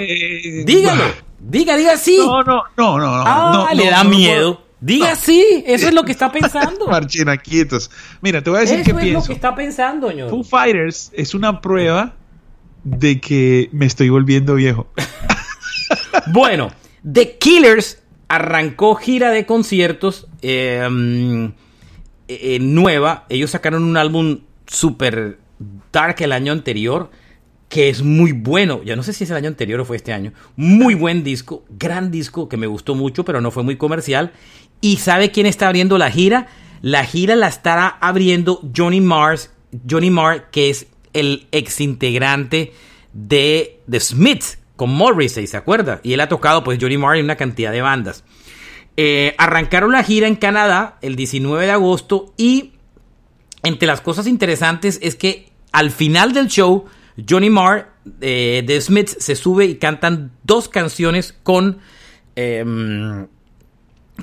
[0.64, 1.02] dígalo.
[1.40, 2.14] Diga, diga sí.
[2.14, 3.24] Eh, No, no, no, no.
[3.26, 4.63] Ah, no, le no, da no miedo.
[4.84, 6.86] Diga sí, eso es lo que está pensando.
[6.90, 7.90] Marchena, quietos.
[8.20, 10.28] Mira, te voy a decir Eso qué es lo que está pensando, ñor.
[10.28, 12.14] Foo Fighters es una prueba
[12.84, 14.86] de que me estoy volviendo viejo.
[16.28, 16.70] Bueno,
[17.10, 21.46] The Killers arrancó gira de conciertos eh, mm,
[22.28, 23.26] eh, nueva.
[23.28, 25.38] Ellos sacaron un álbum super
[25.92, 27.10] dark el año anterior,
[27.68, 28.82] que es muy bueno.
[28.84, 30.32] Ya no sé si es el año anterior o fue este año.
[30.56, 34.32] Muy buen disco, gran disco que me gustó mucho, pero no fue muy comercial.
[34.84, 36.46] ¿Y sabe quién está abriendo la gira?
[36.82, 39.50] La gira la estará abriendo Johnny Mars,
[39.88, 42.74] Johnny Marr, que es el ex integrante
[43.14, 46.00] de The Smiths con Morrissey, ¿se acuerda?
[46.02, 48.24] Y él ha tocado, pues, Johnny Marr en una cantidad de bandas.
[48.98, 52.74] Eh, arrancaron la gira en Canadá el 19 de agosto y
[53.62, 56.84] entre las cosas interesantes es que al final del show,
[57.26, 61.78] Johnny Marr eh, de Smiths se sube y cantan dos canciones con,
[62.36, 63.28] em,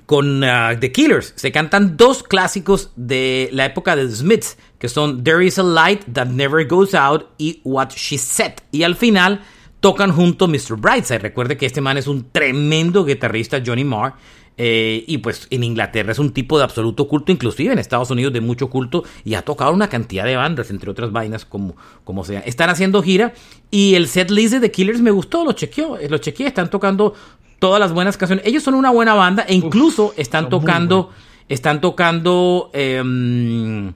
[0.06, 1.34] con ah, The Killers.
[1.36, 5.64] Se cantan dos clásicos de la época de The Smiths, que son There is a
[5.64, 8.54] Light That Never Goes Out y What She Said.
[8.72, 9.42] Y al final
[9.80, 10.76] tocan junto Mr.
[10.78, 11.20] Brightside.
[11.20, 14.16] Recuerde que este man es un tremendo guitarrista, Johnny Marr.
[14.58, 18.32] eh, y pues en Inglaterra es un tipo de absoluto culto, inclusive en Estados Unidos
[18.34, 22.24] de mucho culto, y ha tocado una cantidad de bandas, entre otras vainas, como, como
[22.24, 22.42] sea.
[22.42, 23.34] Están haciendo gira
[23.72, 26.70] y el set list de The Killers me gustó, lo chequeó, eh, lo chequeé, están
[26.70, 27.16] tocando
[27.62, 28.44] todas las buenas canciones.
[28.48, 31.12] Ellos son una buena banda e incluso están tocando,
[31.48, 33.94] están tocando, em,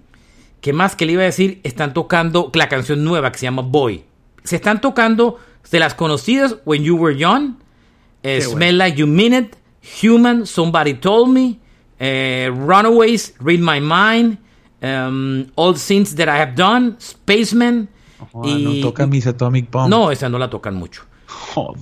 [0.61, 1.61] ¿qué más que le iba a decir?
[1.63, 4.03] Están tocando la canción nueva que se llama Boy.
[4.43, 5.39] Se están tocando
[5.71, 7.55] de las conocidas When You Were Young,
[8.21, 9.55] eh, Smell Like You Mean It,
[10.03, 11.57] Human, Somebody Told Me,
[11.97, 14.37] eh, Runaways, Read My Mind,
[14.83, 17.89] um, All Sins That I Have Done, Spaceman,
[18.31, 19.89] no tocan mis Atomic Bomb.
[19.89, 21.01] No, esa no la tocan mucho.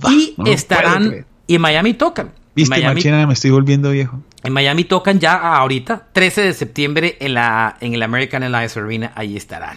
[0.08, 1.26] Y no estarán.
[1.46, 2.32] Y en Miami tocan.
[2.54, 4.20] Viste, Miami, Machina, me estoy volviendo viejo.
[4.44, 9.12] en Miami tocan ya ahorita, 13 de septiembre, en, la, en el American Airlines Arena.
[9.16, 9.76] Ahí estarán.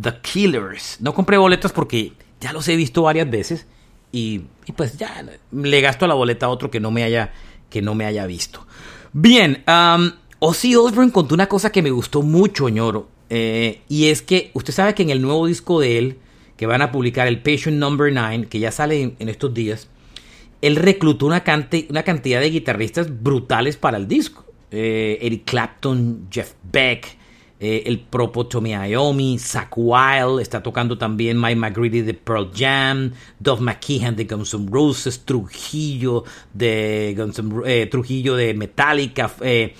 [0.00, 0.98] The Killers.
[1.00, 3.66] No compré boletas porque ya los he visto varias veces.
[4.12, 7.32] Y, y pues ya le gasto la boleta a otro que no me haya,
[7.70, 8.66] que no me haya visto.
[9.12, 10.10] Bien, um,
[10.40, 13.08] Ozzy Osbourne contó una cosa que me gustó mucho, ñoro.
[13.30, 16.18] eh, y es que usted sabe que en el nuevo disco de él,
[16.56, 19.88] que van a publicar el Patient Number 9, que ya sale en, en estos días,
[20.66, 24.44] él reclutó una, cante- una cantidad de guitarristas brutales para el disco.
[24.70, 27.16] Eh, Eric Clapton, Jeff Beck,
[27.58, 33.12] eh, el propio Tommy Iommi, Zach Wild, está tocando también Mike McGreedy de Pearl Jam,
[33.38, 39.74] Dove McKeehan de Guns N' Roses, Trujillo de Guns N' eh, Trujillo de Metallica, eh,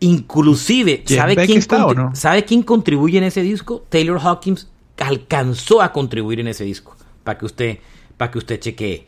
[0.00, 2.16] inclusive, ¿sabe quién, está, ¿o contri- no?
[2.16, 3.84] ¿sabe quién contribuye en ese disco?
[3.88, 4.68] Taylor Hawkins
[4.98, 7.78] alcanzó a contribuir en ese disco, para que usted,
[8.18, 9.06] para que usted chequee.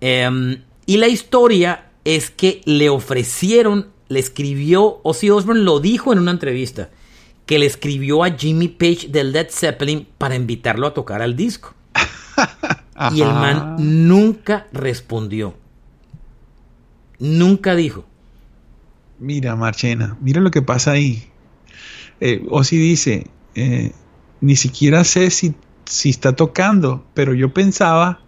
[0.00, 6.20] Em, y la historia es que le ofrecieron, le escribió, Ozzy Osbourne lo dijo en
[6.20, 6.90] una entrevista,
[7.46, 11.74] que le escribió a Jimmy Page de Led Zeppelin para invitarlo a tocar al disco.
[13.10, 13.76] Y el man
[14.06, 15.54] nunca respondió.
[17.18, 18.04] Nunca dijo.
[19.18, 21.24] Mira, Marchena, mira lo que pasa ahí.
[22.20, 23.26] Eh, Ozzy dice,
[23.56, 23.92] eh,
[24.40, 28.20] ni siquiera sé si, si está tocando, pero yo pensaba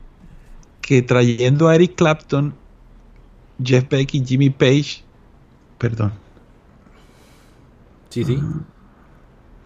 [0.84, 2.54] que trayendo a Eric Clapton,
[3.62, 5.02] Jeff Beck y Jimmy Page,
[5.78, 6.12] perdón.
[8.10, 8.38] Sí, sí.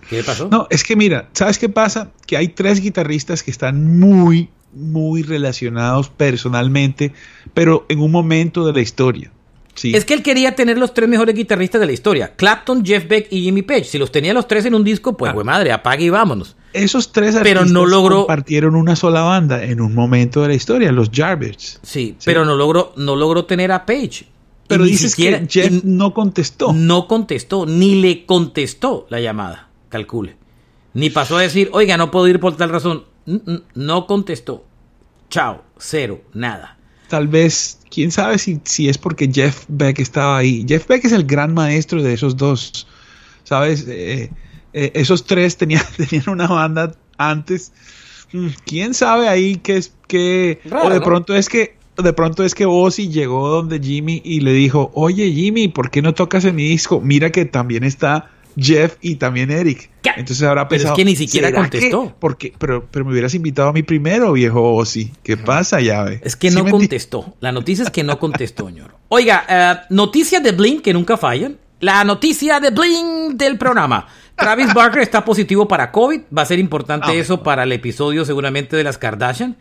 [0.08, 0.48] ¿Qué pasó?
[0.48, 2.12] No, es que mira, ¿sabes qué pasa?
[2.26, 7.12] Que hay tres guitarristas que están muy, muy relacionados personalmente,
[7.52, 9.32] pero en un momento de la historia.
[9.78, 9.94] Sí.
[9.94, 13.28] Es que él quería tener los tres mejores guitarristas de la historia: Clapton, Jeff Beck
[13.30, 13.84] y Jimmy Page.
[13.84, 16.56] Si los tenía los tres en un disco, pues, güey, madre, apague y vámonos.
[16.72, 20.54] Esos tres Pero artistas no logró- compartieron una sola banda en un momento de la
[20.54, 21.78] historia, los Jarvis.
[21.82, 24.24] Sí, pero no logró, no logró tener a Page.
[24.24, 24.26] Y
[24.68, 26.72] Pero ni dices siquiera- que Jeff y no contestó.
[26.74, 30.36] No contestó, ni le contestó la llamada, calcule.
[30.94, 33.04] Ni pasó a decir, oiga, no puedo ir por tal razón.
[33.74, 34.64] No contestó.
[35.30, 36.77] Chao, cero, nada.
[37.08, 40.64] Tal vez, quién sabe si, si es porque Jeff Beck estaba ahí.
[40.68, 42.86] Jeff Beck es el gran maestro de esos dos.
[43.44, 43.86] ¿Sabes?
[43.88, 44.30] Eh,
[44.72, 47.72] eh, esos tres tenían, tenían una banda antes.
[48.32, 52.54] Mm, ¿Quién sabe ahí qué es que o de pronto es que de pronto es
[52.54, 56.54] que Ozzy llegó donde Jimmy y le dijo, "Oye, Jimmy, ¿por qué no tocas en
[56.54, 57.00] mi disco?
[57.00, 61.14] Mira que también está Jeff y también Eric." Entonces habrá Pero es pensado, que ni
[61.16, 62.04] siquiera "¿Será contestó".
[62.08, 65.12] que- porque pero pero me hubieras invitado a mí primero, viejo Ozzy.
[65.22, 66.20] ¿Qué pasa, llave?
[66.24, 67.34] Es que ¿Sí no contestó.
[67.40, 68.98] La noticia es que no contestó, ñoro.
[69.08, 71.58] Oiga, eh, noticias de Blink que nunca fallan.
[71.80, 74.08] La noticia de Blink del programa.
[74.34, 76.22] Travis Barker está positivo para COVID.
[76.36, 79.56] Va a ser importante Ah, eso para el episodio seguramente de las Kardashian.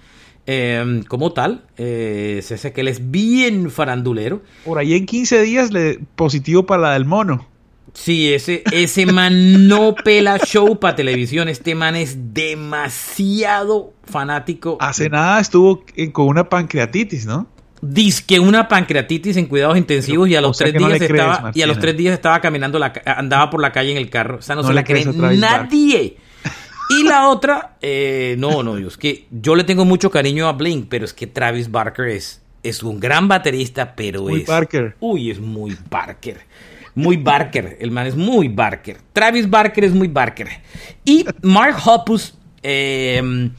[0.50, 4.42] Eh, como tal, eh, se sé que él es bien farandulero.
[4.64, 7.48] Por ahí en 15 días le positivo para la del mono.
[8.00, 11.50] Sí, ese, ese man no pela show para televisión.
[11.50, 14.78] Este man es demasiado fanático.
[14.80, 17.48] Hace nada estuvo en- con una pancreatitis, ¿no?
[17.82, 21.52] Disque una pancreatitis en cuidados intensivos y a los tres que no días crees, estaba
[21.54, 24.38] y a los tres días estaba caminando la andaba por la calle en el carro.
[24.38, 26.18] O sea, no, No se la cree nadie.
[26.90, 30.86] Y la otra, eh, no, no, es que yo le tengo mucho cariño a Blink,
[30.88, 34.48] pero es que Travis Barker es, es un gran baterista, pero Muy es.
[34.48, 34.96] Barker.
[35.00, 36.42] Uy, es muy Barker.
[36.98, 37.78] Muy Barker.
[37.80, 38.98] El man es muy Barker.
[39.14, 40.48] Travis Barker es muy Barker.
[41.06, 42.34] Y Mark Hoppus,
[42.64, 43.50] eh,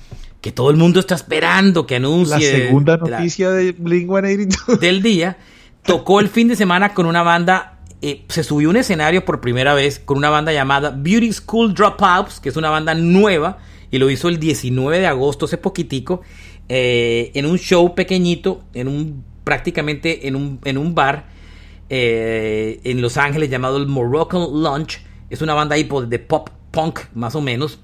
[0.41, 2.35] que todo el mundo está esperando que anuncie.
[2.35, 4.79] La segunda la- noticia de Blink-182.
[4.81, 5.37] del día,
[5.85, 9.41] tocó el fin de semana con una banda, eh, se subió a un escenario por
[9.41, 13.59] primera vez con una banda llamada Beauty School Dropouts, que es una banda nueva,
[13.91, 16.23] y lo hizo el 19 de agosto, hace poquitico,
[16.69, 21.25] eh, en un show pequeñito, en un prácticamente en un, en un bar
[21.91, 25.01] eh, en Los Ángeles llamado el Moroccan Lunch.
[25.31, 27.79] Es una banda ahí de pop punk, más o menos.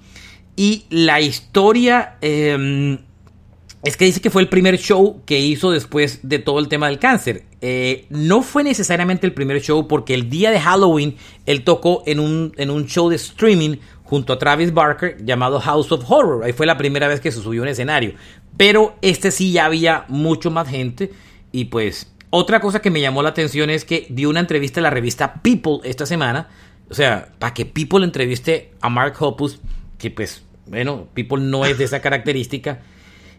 [0.56, 2.98] Y la historia eh,
[3.84, 6.88] es que dice que fue el primer show que hizo después de todo el tema
[6.88, 7.44] del cáncer.
[7.60, 12.18] Eh, no fue necesariamente el primer show porque el día de Halloween él tocó en
[12.18, 16.44] un, en un show de streaming junto a Travis Barker llamado House of Horror.
[16.44, 18.14] Ahí fue la primera vez que se subió a un escenario.
[18.56, 21.10] Pero este sí ya había mucho más gente
[21.52, 24.82] y pues otra cosa que me llamó la atención es que dio una entrevista a
[24.82, 26.48] la revista People esta semana.
[26.90, 29.60] O sea, para que People entreviste a Mark Hoppus,
[29.98, 32.80] que pues, bueno, People no es de esa característica,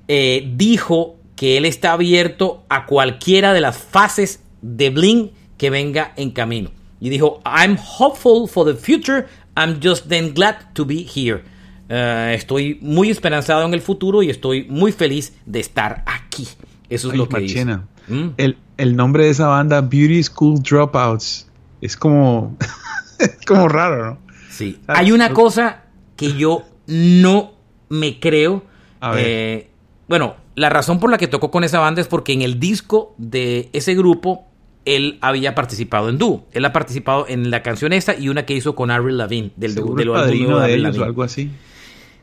[0.07, 6.13] eh, dijo que él está abierto a cualquiera de las fases de Blink que venga
[6.15, 6.71] en camino.
[7.01, 9.25] Y dijo, I'm hopeful for the future,
[9.57, 11.43] I'm just then glad to be here.
[11.89, 16.47] Eh, estoy muy esperanzado en el futuro y estoy muy feliz de estar aquí.
[16.89, 17.65] Eso es Ay, lo que dice.
[18.07, 18.29] ¿Mm?
[18.37, 21.47] el, el nombre de esa banda, Beauty School Dropouts,
[21.81, 22.57] es como,
[23.19, 24.17] es como raro, ¿no?
[24.49, 24.79] Sí.
[24.87, 25.83] Hay una cosa
[26.15, 27.53] que yo no
[27.89, 28.63] me creo.
[29.01, 29.25] A ver.
[29.27, 29.69] eh,
[30.07, 33.13] bueno, la razón por la que tocó con esa banda es porque en el disco
[33.17, 34.45] de ese grupo
[34.85, 36.45] él había participado en dúo.
[36.53, 39.73] Él ha participado en la canción esta y una que hizo con Avril Lavigne del,
[39.73, 41.51] Seguro del el álbum padrino nuevo de ellos o algo así.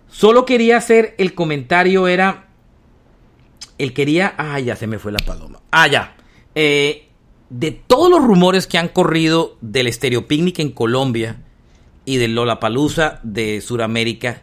[0.09, 2.47] Solo quería hacer el comentario, era.
[3.79, 4.35] Él quería.
[4.39, 5.61] Ah, ya se me fue la paloma.
[5.71, 6.15] Ah, ya.
[6.55, 7.09] Eh,
[7.51, 11.43] de todos los rumores que han corrido del Stereo Picnic en Colombia
[12.05, 14.43] y del Lollapalooza de Sudamérica,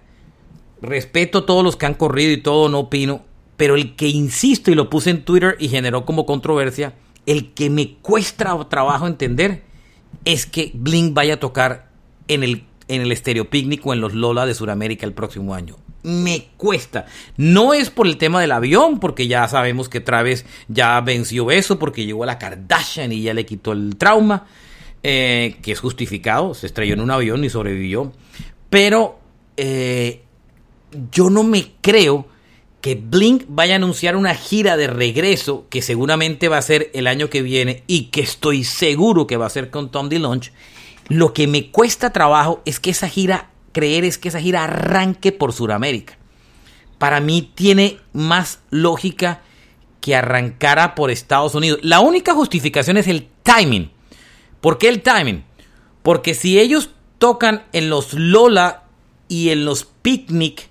[0.82, 3.26] respeto todos los que han corrido y todo, no opino.
[3.58, 6.94] Pero el que insisto y lo puse en Twitter y generó como controversia,
[7.26, 9.64] el que me cuesta trabajo entender
[10.24, 11.92] es que Blink vaya a tocar
[12.28, 15.76] en el, en el Stereo Picnic o en los Lola de Sudamérica el próximo año.
[16.04, 17.06] Me cuesta.
[17.38, 21.78] No es por el tema del avión, porque ya sabemos que Travis ya venció eso,
[21.78, 24.48] porque llegó a la Kardashian y ya le quitó el trauma,
[25.04, 26.54] eh, que es justificado.
[26.54, 28.14] Se estrelló en un avión y sobrevivió.
[28.70, 29.20] Pero
[29.58, 30.24] eh,
[31.12, 32.28] yo no me creo
[32.82, 37.08] que Blink vaya a anunciar una gira de regreso que seguramente va a ser el
[37.08, 40.52] año que viene y que estoy seguro que va a ser con Tom DeLonge.
[41.10, 43.50] Lo que me cuesta trabajo es que esa gira,
[43.80, 46.18] creer es que esa gira arranque por Sudamérica.
[46.98, 49.42] Para mí tiene más lógica
[50.02, 51.80] que arrancara por Estados Unidos.
[51.82, 53.90] La única justificación es el timing.
[54.60, 55.46] ¿Por qué el timing?
[56.04, 58.84] Porque si ellos tocan en los Lola
[59.30, 60.70] y en los Picnic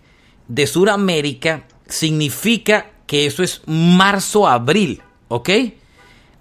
[0.48, 5.48] de Sudamérica, significa que eso es marzo-abril, ¿ok?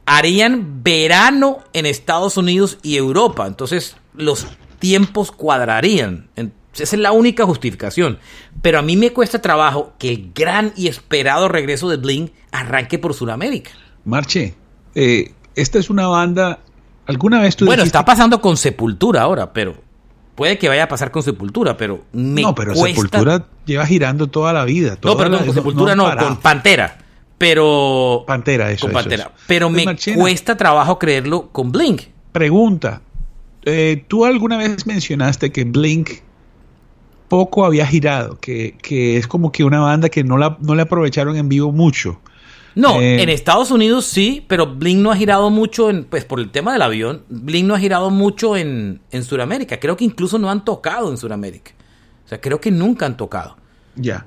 [0.05, 4.47] Harían verano en Estados Unidos y Europa, entonces los
[4.79, 6.29] tiempos cuadrarían.
[6.81, 8.19] Esa es la única justificación.
[8.61, 12.99] Pero a mí me cuesta trabajo que el gran y esperado regreso de Blink arranque
[12.99, 13.71] por Sudamérica.
[14.05, 14.55] Marche,
[14.95, 16.59] eh, esta es una banda.
[17.05, 19.75] ¿Alguna vez tú Bueno, dijiste- está pasando con Sepultura ahora, pero
[20.35, 23.01] puede que vaya a pasar con Sepultura, pero me No, pero cuesta...
[23.01, 24.97] Sepultura lleva girando toda la vida.
[25.03, 26.97] No, perdón, la- con Sepultura no, con Pantera.
[27.37, 28.23] Pero.
[28.25, 28.81] Pantera, eso.
[28.81, 29.23] Con eso, Pantera.
[29.23, 29.31] eso.
[29.47, 32.01] Pero Pues, me Marchena, cuesta trabajo creerlo con Blink.
[32.31, 33.01] Pregunta.
[33.63, 36.09] eh, Tú alguna vez mencionaste que Blink
[37.27, 40.81] poco había girado, que, que es como que una banda que no, la, no le
[40.83, 42.19] aprovecharon en vivo mucho.
[42.75, 46.39] No, Eh, en Estados Unidos sí, pero Blink no ha girado mucho en, pues por
[46.39, 49.79] el tema del avión, Blink no ha girado mucho en, en Sudamérica.
[49.79, 51.71] Creo que incluso no han tocado en Sudamérica.
[52.25, 53.57] O sea, creo que nunca han tocado.
[53.95, 54.25] Ya.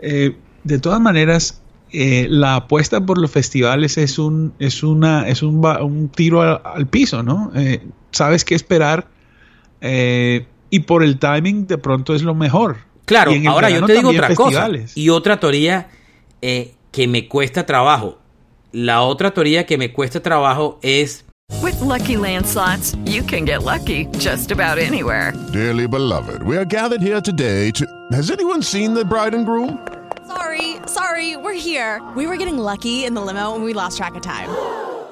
[0.00, 5.42] Eh, de todas maneras, eh, la apuesta por los festivales es un, es una, es
[5.42, 7.52] un, un tiro al, al piso, ¿no?
[8.10, 9.06] Sabes qué esperar
[9.80, 12.78] eh, y por el timing de pronto es lo mejor.
[13.04, 14.50] Claro, Y en el ahora yo te digo otra cosa.
[14.50, 14.96] festivales.
[14.96, 15.88] Y otra teoría
[16.42, 18.18] eh, que me cuesta trabajo.
[18.72, 21.24] La otra teoría que me cuesta trabajo es
[21.62, 25.32] With Lucky Land slots, you can get lucky just about anywhere.
[25.52, 27.84] Dearly beloved, we are gathered here today to.
[28.12, 29.78] Has anyone seen the bride and groom?
[30.26, 32.00] Sorry, sorry, we're here.
[32.16, 34.48] We were getting lucky in the limo and we lost track of time.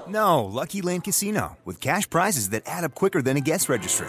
[0.08, 4.08] No, Lucky Land Casino, with cash prizes that add up quicker than a guest registry.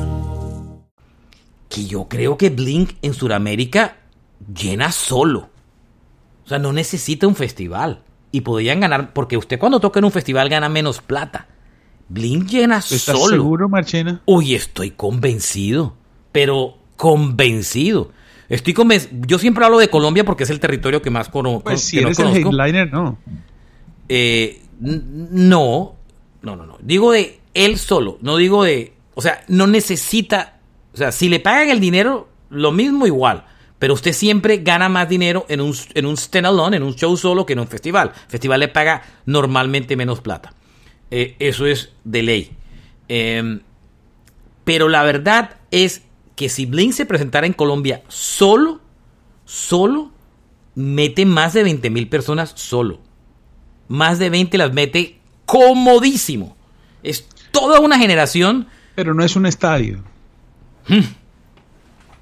[1.71, 3.97] Que yo creo que Blink en Sudamérica
[4.53, 5.49] llena solo.
[6.45, 8.03] O sea, no necesita un festival.
[8.31, 11.47] Y podrían ganar, porque usted cuando toca en un festival gana menos plata.
[12.09, 13.27] Blink llena ¿Estás solo.
[13.35, 14.21] seguro, Marchena?
[14.25, 15.95] Uy, estoy convencido.
[16.31, 18.11] Pero convencido.
[18.49, 21.81] Estoy convenc- Yo siempre hablo de Colombia porque es el territorio que más cono- Pues
[21.81, 22.49] si no eres el conozco.
[22.49, 23.17] headliner, no.
[24.09, 25.95] Eh, no,
[26.41, 26.77] no, no, no.
[26.81, 30.59] Digo de él solo, no digo de, o sea, no necesita,
[30.93, 33.45] o sea, si le pagan el dinero, lo mismo igual.
[33.79, 37.45] Pero usted siempre gana más dinero en un, en un stand-alone, en un show solo,
[37.45, 38.11] que en un festival.
[38.27, 40.53] Festival le paga normalmente menos plata.
[41.09, 42.51] Eh, eso es de ley.
[43.07, 43.61] Em,
[44.63, 46.03] pero la verdad es
[46.35, 48.81] que si Blink se presentara en Colombia solo,
[49.45, 50.11] solo,
[50.75, 52.99] mete más de 20 mil personas solo.
[53.87, 56.55] Más de 20 las mete comodísimo.
[57.03, 58.67] Es toda una generación.
[58.95, 60.03] Pero no es un estadio.
[60.87, 61.01] Hmm.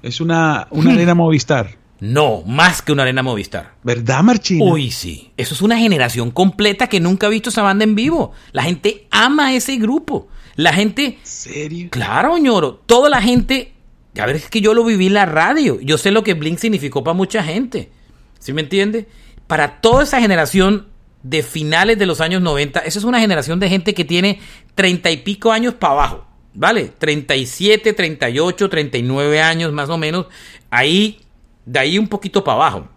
[0.02, 1.78] Es una, una arena Movistar.
[2.00, 3.74] No, más que una arena Movistar.
[3.82, 4.64] ¿Verdad, Marchino?
[4.64, 5.32] Uy, sí.
[5.36, 8.32] Eso es una generación completa que nunca ha visto esa banda en vivo.
[8.52, 10.28] La gente ama ese grupo.
[10.56, 11.18] La gente.
[11.22, 11.88] ¿Serio?
[11.90, 12.74] Claro, ñoro.
[12.86, 13.74] Toda la gente.
[14.18, 15.78] A ver, es que yo lo viví en la radio.
[15.80, 17.90] Yo sé lo que Blink significó para mucha gente.
[18.38, 19.06] ¿Sí me entiende?
[19.46, 20.88] Para toda esa generación
[21.22, 24.40] de finales de los años 90, esa es una generación de gente que tiene
[24.74, 26.26] treinta y pico años para abajo.
[26.52, 26.90] ¿Vale?
[26.98, 30.26] 37, 38, 39 años más o menos.
[30.70, 31.20] Ahí,
[31.64, 32.88] de ahí un poquito para abajo.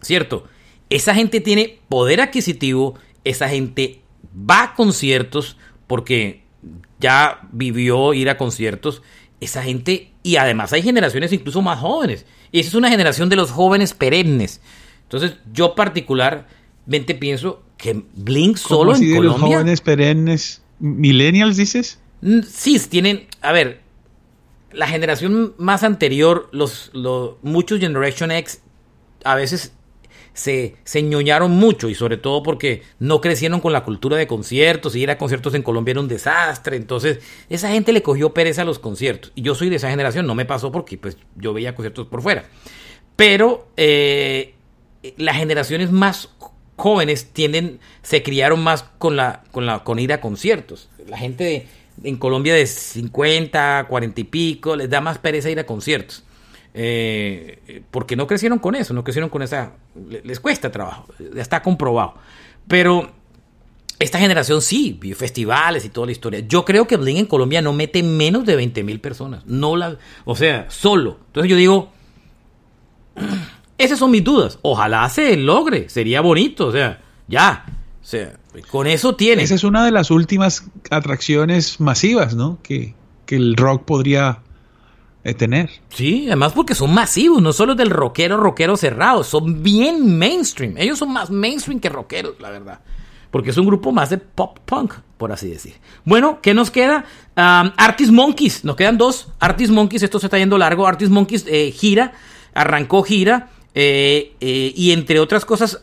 [0.00, 0.44] ¿Cierto?
[0.88, 4.02] Esa gente tiene poder adquisitivo, esa gente
[4.34, 5.56] va a conciertos
[5.86, 6.42] porque
[7.00, 9.02] ya vivió ir a conciertos.
[9.40, 12.24] Esa gente, y además hay generaciones incluso más jóvenes.
[12.52, 14.60] Y esa es una generación de los jóvenes perennes.
[15.02, 19.58] Entonces, yo particularmente pienso que Blink ¿Cómo solo así en de los Colombia.
[19.58, 20.62] jóvenes perennes.
[20.78, 21.98] ¿Millennials dices?
[22.48, 23.80] Sí, tienen, a ver,
[24.72, 28.62] la generación más anterior, los, los muchos Generation X
[29.24, 29.72] a veces
[30.34, 34.94] se, se ñoñaron mucho y sobre todo porque no crecieron con la cultura de conciertos
[34.94, 38.62] y ir a conciertos en Colombia era un desastre, entonces esa gente le cogió pereza
[38.62, 39.32] a los conciertos.
[39.34, 42.22] Y yo soy de esa generación, no me pasó porque pues yo veía conciertos por
[42.22, 42.44] fuera,
[43.16, 44.54] pero eh,
[45.16, 46.28] las generaciones más
[46.76, 50.90] jóvenes tienden, se criaron más con la, con la, con ir a conciertos.
[51.08, 51.66] La gente de-
[52.02, 56.24] en Colombia de 50, 40 y pico, les da más pereza ir a conciertos.
[56.78, 59.72] Eh, porque no crecieron con eso, no crecieron con esa,
[60.08, 62.14] le- les cuesta trabajo, ya está comprobado.
[62.68, 63.10] Pero
[63.98, 66.40] esta generación sí, vio festivales y toda la historia.
[66.40, 69.96] Yo creo que Blink en Colombia no mete menos de 20 mil personas, no la,
[70.26, 71.18] o sea, solo.
[71.28, 71.92] Entonces yo digo,
[73.78, 74.58] esas son mis dudas.
[74.62, 77.64] Ojalá se logre, sería bonito, o sea, ya,
[78.06, 78.38] o sea,
[78.70, 79.42] con eso tiene.
[79.42, 82.60] Esa es una de las últimas atracciones masivas, ¿no?
[82.62, 82.94] Que,
[83.26, 84.42] que el rock podría
[85.24, 85.70] eh, tener.
[85.88, 90.76] Sí, además porque son masivos, no solo del rockero, rockero cerrado, son bien mainstream.
[90.78, 92.78] Ellos son más mainstream que rockeros, la verdad.
[93.32, 95.74] Porque es un grupo más de pop punk, por así decir.
[96.04, 97.06] Bueno, ¿qué nos queda?
[97.36, 99.32] Um, Artist Monkeys, nos quedan dos.
[99.40, 100.86] Artist Monkeys, esto se está yendo largo.
[100.86, 102.12] Artist Monkeys eh, gira,
[102.54, 105.82] arrancó gira, eh, eh, y entre otras cosas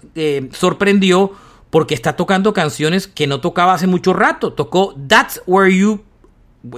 [0.54, 1.34] sorprendió
[1.74, 4.54] porque está tocando canciones que no tocaba hace mucho rato.
[4.54, 6.04] Tocó That's Where You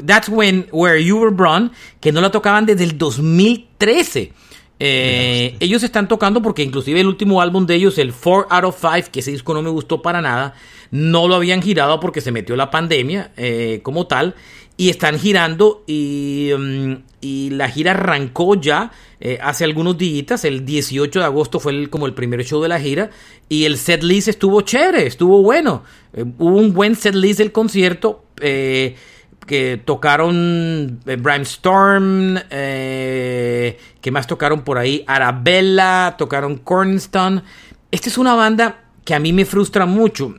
[0.05, 4.31] That's when Where You Were Born, que no la tocaban desde el 2013.
[4.79, 8.77] Eh, ellos están tocando porque inclusive el último álbum de ellos, el 4 out of
[8.79, 10.53] 5, que ese disco no me gustó para nada,
[10.91, 14.33] no lo habían girado porque se metió la pandemia eh, como tal.
[14.77, 16.93] Y están girando y, mm,
[17.25, 20.45] y la gira arrancó ya eh, hace algunos días.
[20.45, 23.09] El 18 de agosto fue como el primer show de la gira.
[23.49, 25.83] Y el set list estuvo chévere, estuvo bueno.
[26.13, 28.25] Eh, hubo un buen set list del concierto.
[28.41, 28.95] eh,
[29.45, 37.43] que tocaron eh, Brimstorm, eh, que más tocaron por ahí, Arabella, tocaron Cornston.
[37.91, 40.33] Esta es una banda que a mí me frustra mucho,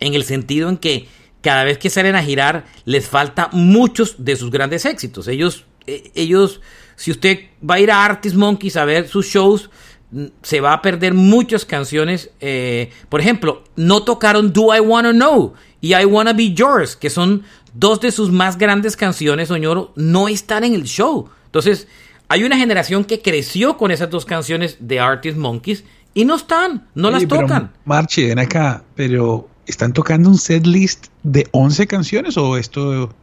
[0.00, 1.06] en el sentido en que
[1.40, 5.28] cada vez que salen a girar les falta muchos de sus grandes éxitos.
[5.28, 6.60] Ellos, ellos,
[6.96, 9.70] si usted va a ir a Artist Monkeys a ver sus shows,
[10.10, 12.30] mm, se va a perder muchas canciones.
[12.40, 17.10] eh, por ejemplo, no tocaron Do I Wanna Know y I Wanna Be Yours, que
[17.10, 17.42] son
[17.74, 21.28] dos de sus más grandes canciones, Oñoro, no están en el show.
[21.46, 21.86] Entonces,
[22.28, 25.84] hay una generación que creció con esas dos canciones de Artist Monkeys
[26.14, 27.72] y no están, no las Oye, tocan.
[27.84, 33.14] Marche, ven acá, pero ¿están tocando un set list de 11 canciones o esto?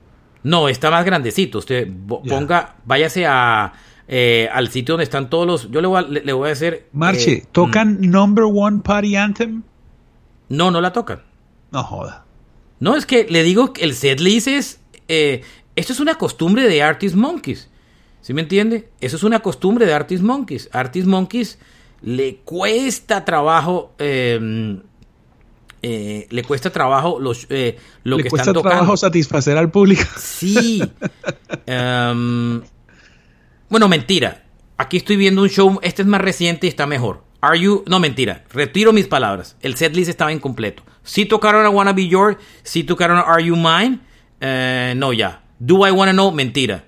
[0.43, 1.59] No, está más grandecito.
[1.59, 3.73] Usted ponga, váyase a,
[4.07, 5.71] eh, al sitio donde están todos los.
[5.71, 6.87] Yo le voy a, le, le voy a hacer.
[6.93, 9.63] Marche, eh, ¿tocan Number One Party Anthem?
[10.49, 11.21] No, no la tocan.
[11.71, 12.25] No joda.
[12.79, 14.79] No, es que le digo que el setlist es.
[15.07, 15.41] eh,
[15.75, 17.69] esto es una costumbre de Artist Monkeys.
[18.21, 18.89] ¿Sí me entiende?
[19.01, 20.69] Eso es una costumbre de Artist Monkeys.
[20.71, 21.57] Artist Monkeys
[22.01, 23.93] le cuesta trabajo.
[25.83, 28.77] Eh, le cuesta trabajo los, eh, lo Le que cuesta están tocando.
[28.77, 30.03] trabajo satisfacer al público.
[30.17, 30.81] Sí.
[31.65, 32.61] Em,
[33.69, 34.43] bueno, mentira.
[34.77, 37.23] aquí estoy viendo un show, este es más reciente y está mejor.
[37.41, 39.57] Are You, no mentira, retiro mis palabras.
[39.61, 40.83] El setlist estaba incompleto.
[41.03, 43.99] Sí tocaron a Wanna Be Your, sí tocaron a Are You Mine,
[44.39, 45.43] eh, no ya.
[45.59, 46.85] Do I Wanna Know, mentira.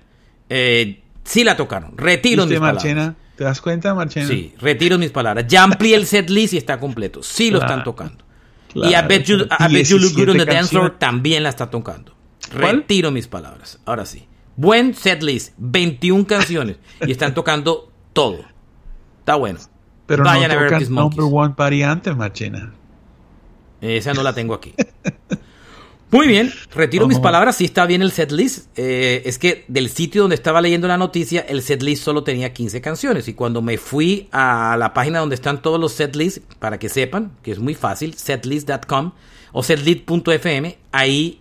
[0.48, 2.84] Eh, sí la tocaron, retiro ¿Viste, mis palabras.
[2.84, 3.16] Marchena?
[3.36, 4.26] ¿Te das cuenta, Marchena?
[4.28, 5.44] Sí, retiro mis palabras.
[5.48, 7.22] Ya amplié el setlist y está completo.
[7.22, 8.24] Sí lo están tocando.
[8.76, 10.98] Claro, y I Bet, you, I Bet You Look Good on the 17 Dance Floor
[10.98, 12.14] también la está tocando.
[12.52, 12.76] ¿Cuál?
[12.76, 13.80] Retiro mis palabras.
[13.86, 14.28] Ahora sí.
[14.56, 18.44] Buen setlist, 21 canciones y están tocando todo.
[19.20, 19.58] Está bueno.
[20.06, 20.90] Pero Vayan no a ver.
[20.90, 22.72] Number One Party Anthem, Marchena.
[23.80, 24.74] Esa no la tengo aquí.
[26.12, 28.68] Muy bien, retiro mis palabras, sí está bien el setlist.
[28.78, 32.80] Eh, es que del sitio donde estaba leyendo la noticia, el setlist solo tenía 15
[32.80, 33.26] canciones.
[33.26, 37.32] Y cuando me fui a la página donde están todos los setlists, para que sepan,
[37.42, 39.12] que es muy fácil, setlist.com
[39.52, 41.40] o setlist.fm, ahí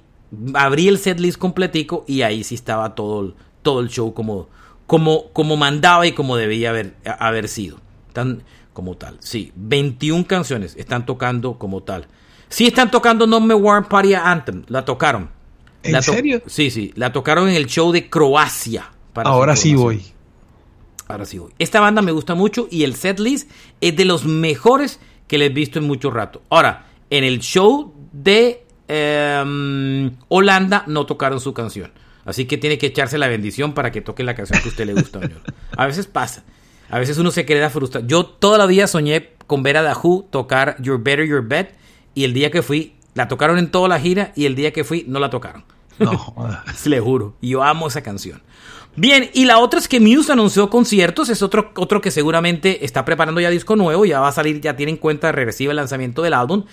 [0.55, 4.49] abrí el setlist completico y ahí sí estaba todo, el- todo el show como,
[4.87, 7.79] como, como mandaba y como debía haber, haber sido.
[8.13, 8.41] Tan,
[8.73, 9.51] como tal, sí.
[9.55, 12.07] 21 canciones están tocando como tal.
[12.49, 14.63] Sí están tocando Number One Party Anthem.
[14.67, 15.29] La tocaron.
[15.83, 16.41] ¿En La to- serio?
[16.47, 16.91] Sí, sí.
[16.95, 18.91] La tocaron en el show de Croacia.
[19.13, 20.03] para Ahora sí voy.
[21.07, 21.51] Ahora sí voy.
[21.59, 23.49] Esta banda me gusta mucho y el setlist
[23.81, 26.41] es de los mejores que les he visto en mucho rato.
[26.49, 31.91] Ahora, en el show de em, Holanda no tocaron su canción.
[32.25, 34.85] Así que tiene que echarse la bendición para que toque la canción que a usted
[34.85, 35.41] le gusta, señor.
[35.77, 36.43] A veces pasa.
[36.89, 38.07] A veces uno se queda frustrado.
[38.07, 41.75] Yo toda la vida soñé con ver a Who tocar You're Better, You're Bet.
[42.15, 44.31] Y el día que fui, la tocaron en toda la gira.
[44.35, 45.65] Y el día que fui, no la tocaron.
[45.99, 46.35] No.
[46.85, 47.35] Le juro.
[47.41, 48.41] Yo amo esa canción.
[48.97, 51.29] Bien, y la otra es que Muse anunció conciertos.
[51.29, 54.05] Es otro, otro que seguramente está preparando ya disco nuevo.
[54.05, 56.63] Ya va a salir, ya tiene en cuenta regresiva el lanzamiento del álbum.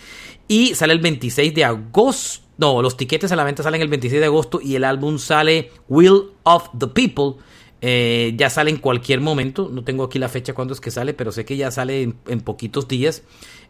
[0.47, 2.47] Y sale el 26 de agosto.
[2.59, 4.61] No, los tiquetes a la venta salen el 26 de agosto.
[4.63, 7.43] Y el álbum sale Will of the People.
[7.81, 9.69] Eh, ya sale en cualquier momento.
[9.73, 12.17] No tengo aquí la fecha cuándo es que sale, pero sé que ya sale en,
[12.29, 13.25] en poquitos días.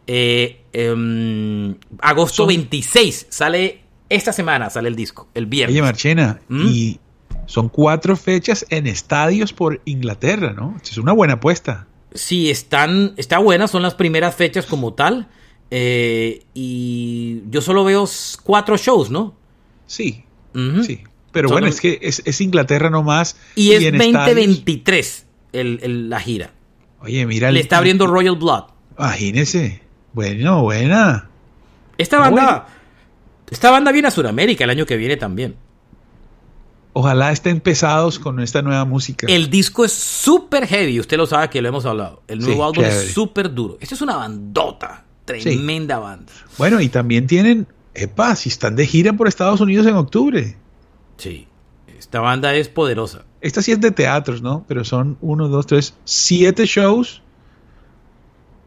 [0.07, 5.73] Eh, em, agosto Son- 26 sale esta semana, sale el disco, el viernes.
[5.73, 6.67] Oye, Marchena, ¿Mm?
[6.67, 6.99] y
[7.45, 10.77] son cuatro fechas en estadios por Inglaterra, ¿no?
[10.83, 11.87] Es una buena apuesta.
[12.13, 15.27] Sí, están, está buena, son las primeras fechas como tal.
[15.75, 18.07] eh, y yo solo veo
[18.43, 19.33] cuatro shows, ¿no?
[19.87, 20.23] Sí,
[20.85, 20.99] sí.
[21.31, 23.35] Pero Son bueno, los- es que es, es Inglaterra nomás.
[23.55, 26.53] Y es en 2023 el, el- la gira.
[26.99, 27.49] Oye, mira.
[27.51, 28.65] Le el- está abriendo Royal Blood.
[28.99, 29.81] Imagínese.
[30.13, 31.29] Bueno, buena.
[31.97, 32.67] Esta banda,
[33.49, 35.55] esta banda viene a Sudamérica el año que viene también.
[36.95, 39.25] Ojalá estén pesados con esta nueva música.
[39.27, 42.21] El disco es súper heavy, usted lo sabe que lo hemos hablado.
[42.27, 43.05] El nuevo Sí, álbum chévere.
[43.07, 43.77] es súper duro.
[43.81, 46.31] Esta es una bandota, tremenda banda.
[46.57, 47.67] Bueno, y también tienen.
[47.95, 50.55] Epa, si están de gira por Estados Unidos en octubre.
[51.17, 51.47] Sí,
[51.97, 53.23] esta banda es poderosa.
[53.41, 54.65] Esta sí es de teatros, ¿no?
[54.67, 57.21] Pero son uno, dos, tres, siete shows.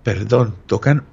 [0.03, 1.05] Perdón, tocan.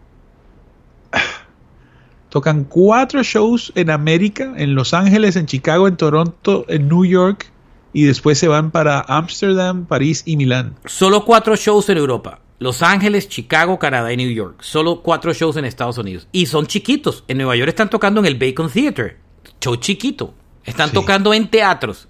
[2.33, 7.51] Tocan cuatro shows en América, en Los Ángeles, en Chicago, en Toronto, en New York.
[7.93, 10.73] Y después se van para Ámsterdam, París y Milán.
[10.85, 12.39] Solo cuatro shows en Europa.
[12.57, 14.63] Los Ángeles, Chicago, Canadá y New York.
[14.63, 16.27] Solo cuatro shows en Estados Unidos.
[16.31, 17.23] Y son chiquitos.
[17.27, 19.19] En Nueva York están tocando en el Bacon Theater.
[19.61, 20.33] Show chiquito.
[20.65, 20.95] Están Sí.
[20.95, 22.07] tocando en teatros.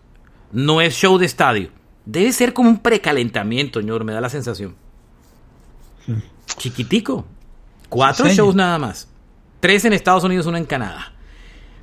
[0.54, 1.68] No es show de estadio.
[2.06, 4.06] Debe ser como un precalentamiento, señor.
[4.06, 4.74] Me da la sensación.
[6.58, 7.26] Chiquitico.
[7.90, 9.10] Cuatro shows nada más.
[9.64, 11.14] Tres en Estados Unidos, uno en Canadá.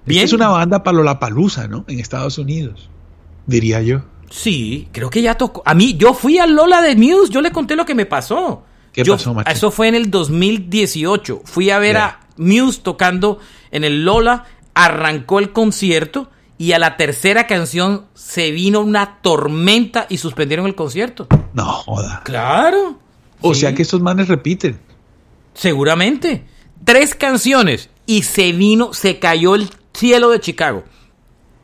[0.07, 1.87] Esta es una banda para Lollapalooza, ¿no?
[1.89, 2.91] En Estados Unidos.
[3.47, 4.03] Diría yo.
[4.29, 5.63] Sí, creo que ya tocó.
[5.65, 8.65] A mí, yo fui al Lola de Muse, yo le conté lo que me pasó.
[8.93, 9.51] ¿Qué Yo- pasó, macho?
[9.51, 11.41] Eso fue en el 2018.
[11.47, 13.39] Fui a ver a Muse tocando
[13.71, 16.29] en el Lola, arrancó el concierto
[16.59, 21.29] y a la tercera canción se vino una tormenta y suspendieron el concierto.
[21.55, 22.21] No joda.
[22.27, 22.99] Claro.
[23.41, 23.61] O Sí.
[23.63, 24.79] sea que estos manes repiten.
[25.55, 26.45] Seguramente.
[26.85, 30.85] Tres canciones y se vino, se cayó el cielo de Chicago.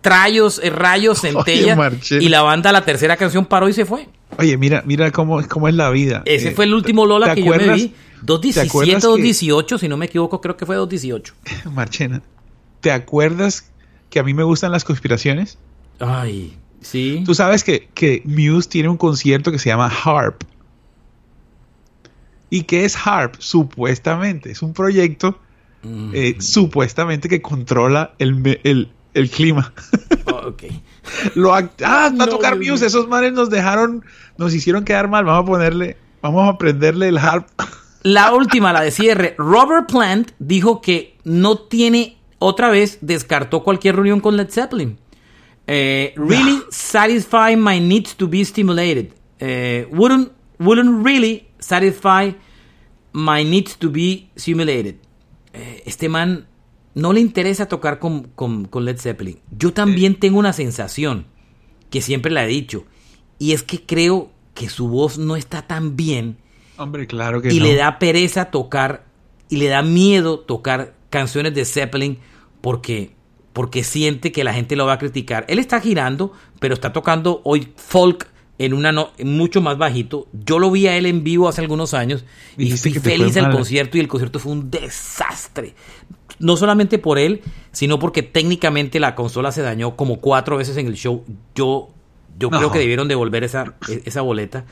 [0.01, 1.77] Trayos, eh, rayos, centellas.
[1.77, 2.23] Marchena.
[2.23, 4.09] y la banda, la tercera canción paró y se fue.
[4.39, 6.23] Oye, mira, mira cómo, cómo es la vida.
[6.27, 7.89] Ese Eh, fue el último Lola ¿te que yo me vi.
[7.89, 11.35] ¿te 217, acuerdas que- 218, si no me equivoco, creo que fue 218.
[11.73, 12.23] Marchena,
[12.81, 13.71] ¿te acuerdas
[14.11, 15.59] que a mí me gustan las conspiraciones?
[15.99, 17.23] Ay, sí.
[17.27, 20.43] Tú sabes que, que Muse tiene un concierto que se llama Harp.
[22.51, 23.35] ¿Y qué es Harp?
[23.39, 25.39] Supuestamente, es un proyecto
[26.15, 29.73] eh, supuestamente que controla el, el, el clima.
[30.27, 30.65] ok.
[31.35, 32.87] Lo act- ah, va a No, tocar Dios Muse.
[32.87, 34.05] Esos manes nos dejaron,
[34.39, 35.25] nos hicieron quedar mal.
[35.25, 37.47] Vamos a ponerle, vamos a prenderle el harp.
[38.03, 39.35] La última, la de cierre.
[39.37, 44.97] Robert Plant dijo que no tiene, otra vez, descartó cualquier reunión con Led Zeppelin.
[45.67, 49.13] Eh, really satisfy my needs to be stimulated.
[49.41, 50.31] Eh, wouldn't
[50.61, 52.33] wouldn't really satisfy
[53.13, 54.97] my needs to be simulated.
[55.53, 56.47] Eh, este man
[56.95, 59.41] no le interesa tocar con, con, con Led Zeppelin.
[59.51, 61.27] Yo también tengo una sensación
[61.91, 62.85] que siempre la he dicho,
[63.39, 66.39] y es que creo que su voz no está tan bien.
[66.79, 67.65] Hombre, claro que y no.
[67.65, 69.07] le da pereza tocar
[69.49, 72.19] y le da miedo tocar canciones de Zeppelin
[72.61, 73.15] porque
[73.53, 75.47] porque siente que la gente lo va a criticar.
[75.49, 78.29] Él está girando, pero está tocando hoy folk
[78.59, 80.27] en una no, mucho más bajito.
[80.33, 82.25] Yo lo vi a él en vivo hace algunos años
[82.57, 83.51] y fui feliz mal.
[83.53, 85.75] concierto y el concierto fue un desastre.
[86.39, 87.43] No solamente por él,
[87.73, 91.25] sino porque técnicamente la consola se dañó como cuatro veces en el show.
[91.55, 91.89] Yo,
[92.39, 92.59] yo No.
[92.59, 94.65] creo que debieron devolver esa, e- esa boleta.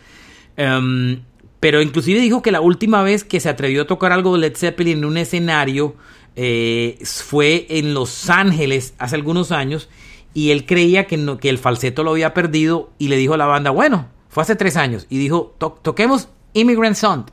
[0.56, 1.22] Em,
[1.60, 4.56] pero inclusive dijo que la última vez que se atrevió a tocar algo de Led
[4.56, 5.96] Zeppelin en un escenario
[6.36, 9.88] eh, fue en Los Ángeles hace algunos años
[10.34, 13.70] y él creía que, el falseto lo había perdido y le dijo a la banda,
[13.70, 17.24] bueno, fue hace tres años y dijo, "To- toquemos Immigrant Song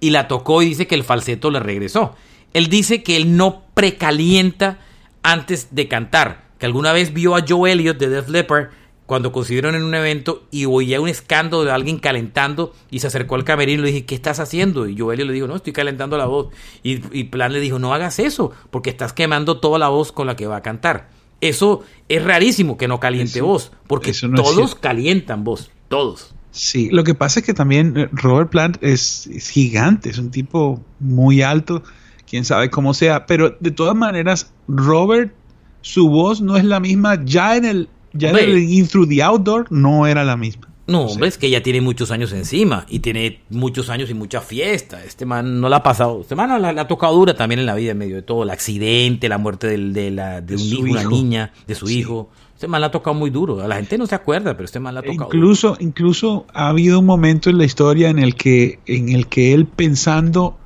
[0.00, 2.14] y la tocó y dice que el falseto le regresó.
[2.52, 4.78] Él dice que él no precalienta
[5.22, 8.68] antes de cantar, que alguna vez vio a Joe Elliott de Def Leppard
[9.06, 13.34] cuando consiguieron en un evento y oía un escándalo de alguien calentando y se acercó
[13.34, 14.86] al camerino y le dije, ¿qué estás haciendo?
[14.88, 16.48] Y Joe Elliott le dijo, no, estoy calentando la voz.
[16.84, 20.26] Y, y Plan le dijo, no hagas eso, porque estás quemando toda la voz con
[20.28, 21.08] la que va a cantar.
[21.40, 26.34] Eso es rarísimo que no caliente Eso- voz, porque no todos calientan voz, todos.
[26.52, 30.30] Sí, lo que pasa es que también eh, Robert Plant es, es gigante, es un
[30.30, 31.82] tipo muy alto,
[32.28, 35.32] quién sabe cómo sea, pero de todas maneras, Robert,
[35.80, 39.22] su voz no es la misma, ya en el, ya en el In Through the
[39.22, 40.68] Outdoor no era la misma.
[40.86, 44.40] No, hombre, es que ya tiene muchos años encima y tiene muchos años y mucha
[44.40, 45.04] fiesta.
[45.04, 46.20] Este man no la ha pasado.
[46.22, 48.42] Este man la, la ha tocado dura también en la vida, en medio de todo.
[48.42, 51.10] El accidente, la muerte del- de, la, de un hijo, una hijo.
[51.10, 51.98] niña, de su Sí.
[52.00, 52.30] hijo.
[52.54, 53.60] Este man la ha tocado muy duro.
[53.62, 55.36] A la gente no se acuerda, pero este man la ha tocado duro.
[55.38, 59.52] Incluso, incluso ha habido un momento en la historia en el que, en el que
[59.54, 60.58] él pensando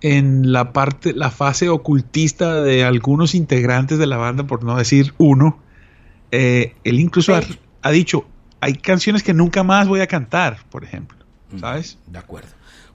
[0.00, 5.12] en la parte, la fase ocultista de algunos integrantes de la banda, por no decir
[5.18, 5.58] uno,
[6.32, 7.42] eh, él incluso ha,
[7.82, 8.24] ha dicho,
[8.60, 11.18] hay canciones que nunca más voy a cantar, por ejemplo,
[11.58, 11.98] ¿sabes?
[12.06, 12.48] De acuerdo.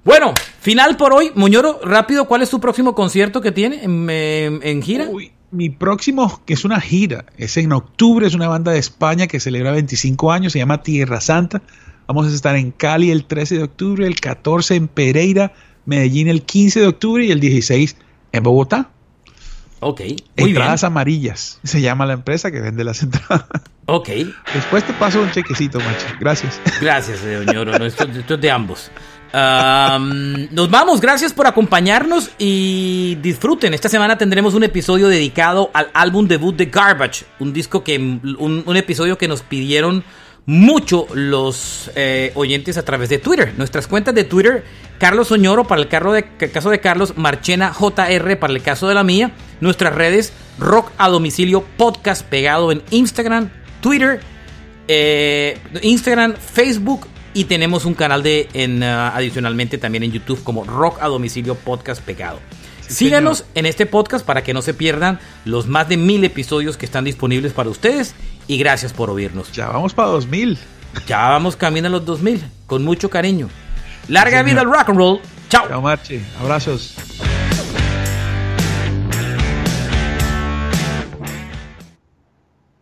[0.04, 1.32] Bueno, final por hoy.
[1.36, 5.08] Muñoro, rápido, ¿cuál es tu próximo concierto que tiene en, en- en gira?
[5.10, 9.28] Uy, mi próximo, que es una gira, es en octubre, es una banda de España
[9.28, 11.62] que celebra 25 años, se llama Tierra Santa.
[12.08, 15.54] Vamos a estar en Cali el 13 de octubre, el 14 en Pereira,
[15.86, 17.96] Medellín el 15 de octubre y el 16
[18.34, 18.90] en Bogotá.
[19.84, 20.02] Ok,
[20.38, 20.88] muy Entradas bien.
[20.92, 23.46] amarillas, se llama la empresa que vende las entradas.
[23.86, 24.10] Ok,
[24.54, 26.06] Después te paso un chequecito, macho.
[26.20, 26.60] Gracias.
[26.80, 27.68] gracias, señor.
[27.68, 28.90] No, esto, esto es de ambos.
[29.34, 33.74] Am, nos vamos, gracias por acompañarnos y disfruten.
[33.74, 38.64] Esta semana tendremos un episodio dedicado al álbum debut de Garbage, un disco que un,
[38.66, 40.04] un episodio que nos pidieron
[40.46, 43.54] mucho los eh, oyentes a través de Twitter.
[43.58, 44.64] Nuestras cuentas de Twitter,
[45.00, 48.88] Carlos Oñoro para el, carro de, el caso de Carlos, Marchena JR para el caso
[48.88, 49.32] de la mía.
[49.62, 53.50] Nuestras redes, Rock a Domicilio Podcast pegado en Instagram,
[53.82, 54.20] Twitter,
[54.88, 60.64] eh, Instagram, Facebook y tenemos un canal de en, uh, adicionalmente también en YouTube como
[60.66, 62.40] Rock a Domicilio Podcast Pegado.
[62.88, 66.86] Síganos en este podcast para que no se pierdan los más de mil episodios que
[66.86, 68.14] están disponibles para ustedes
[68.48, 69.52] y gracias por oírnos.
[69.52, 70.58] Ya vamos para 2000.
[71.08, 73.50] Ya vamos camino a los 2000 con mucho cariño.
[74.08, 75.22] Larga vida al rock and roll.
[75.50, 75.68] Chao.
[75.68, 76.22] Chao, Marche.
[76.42, 76.96] Abrazos.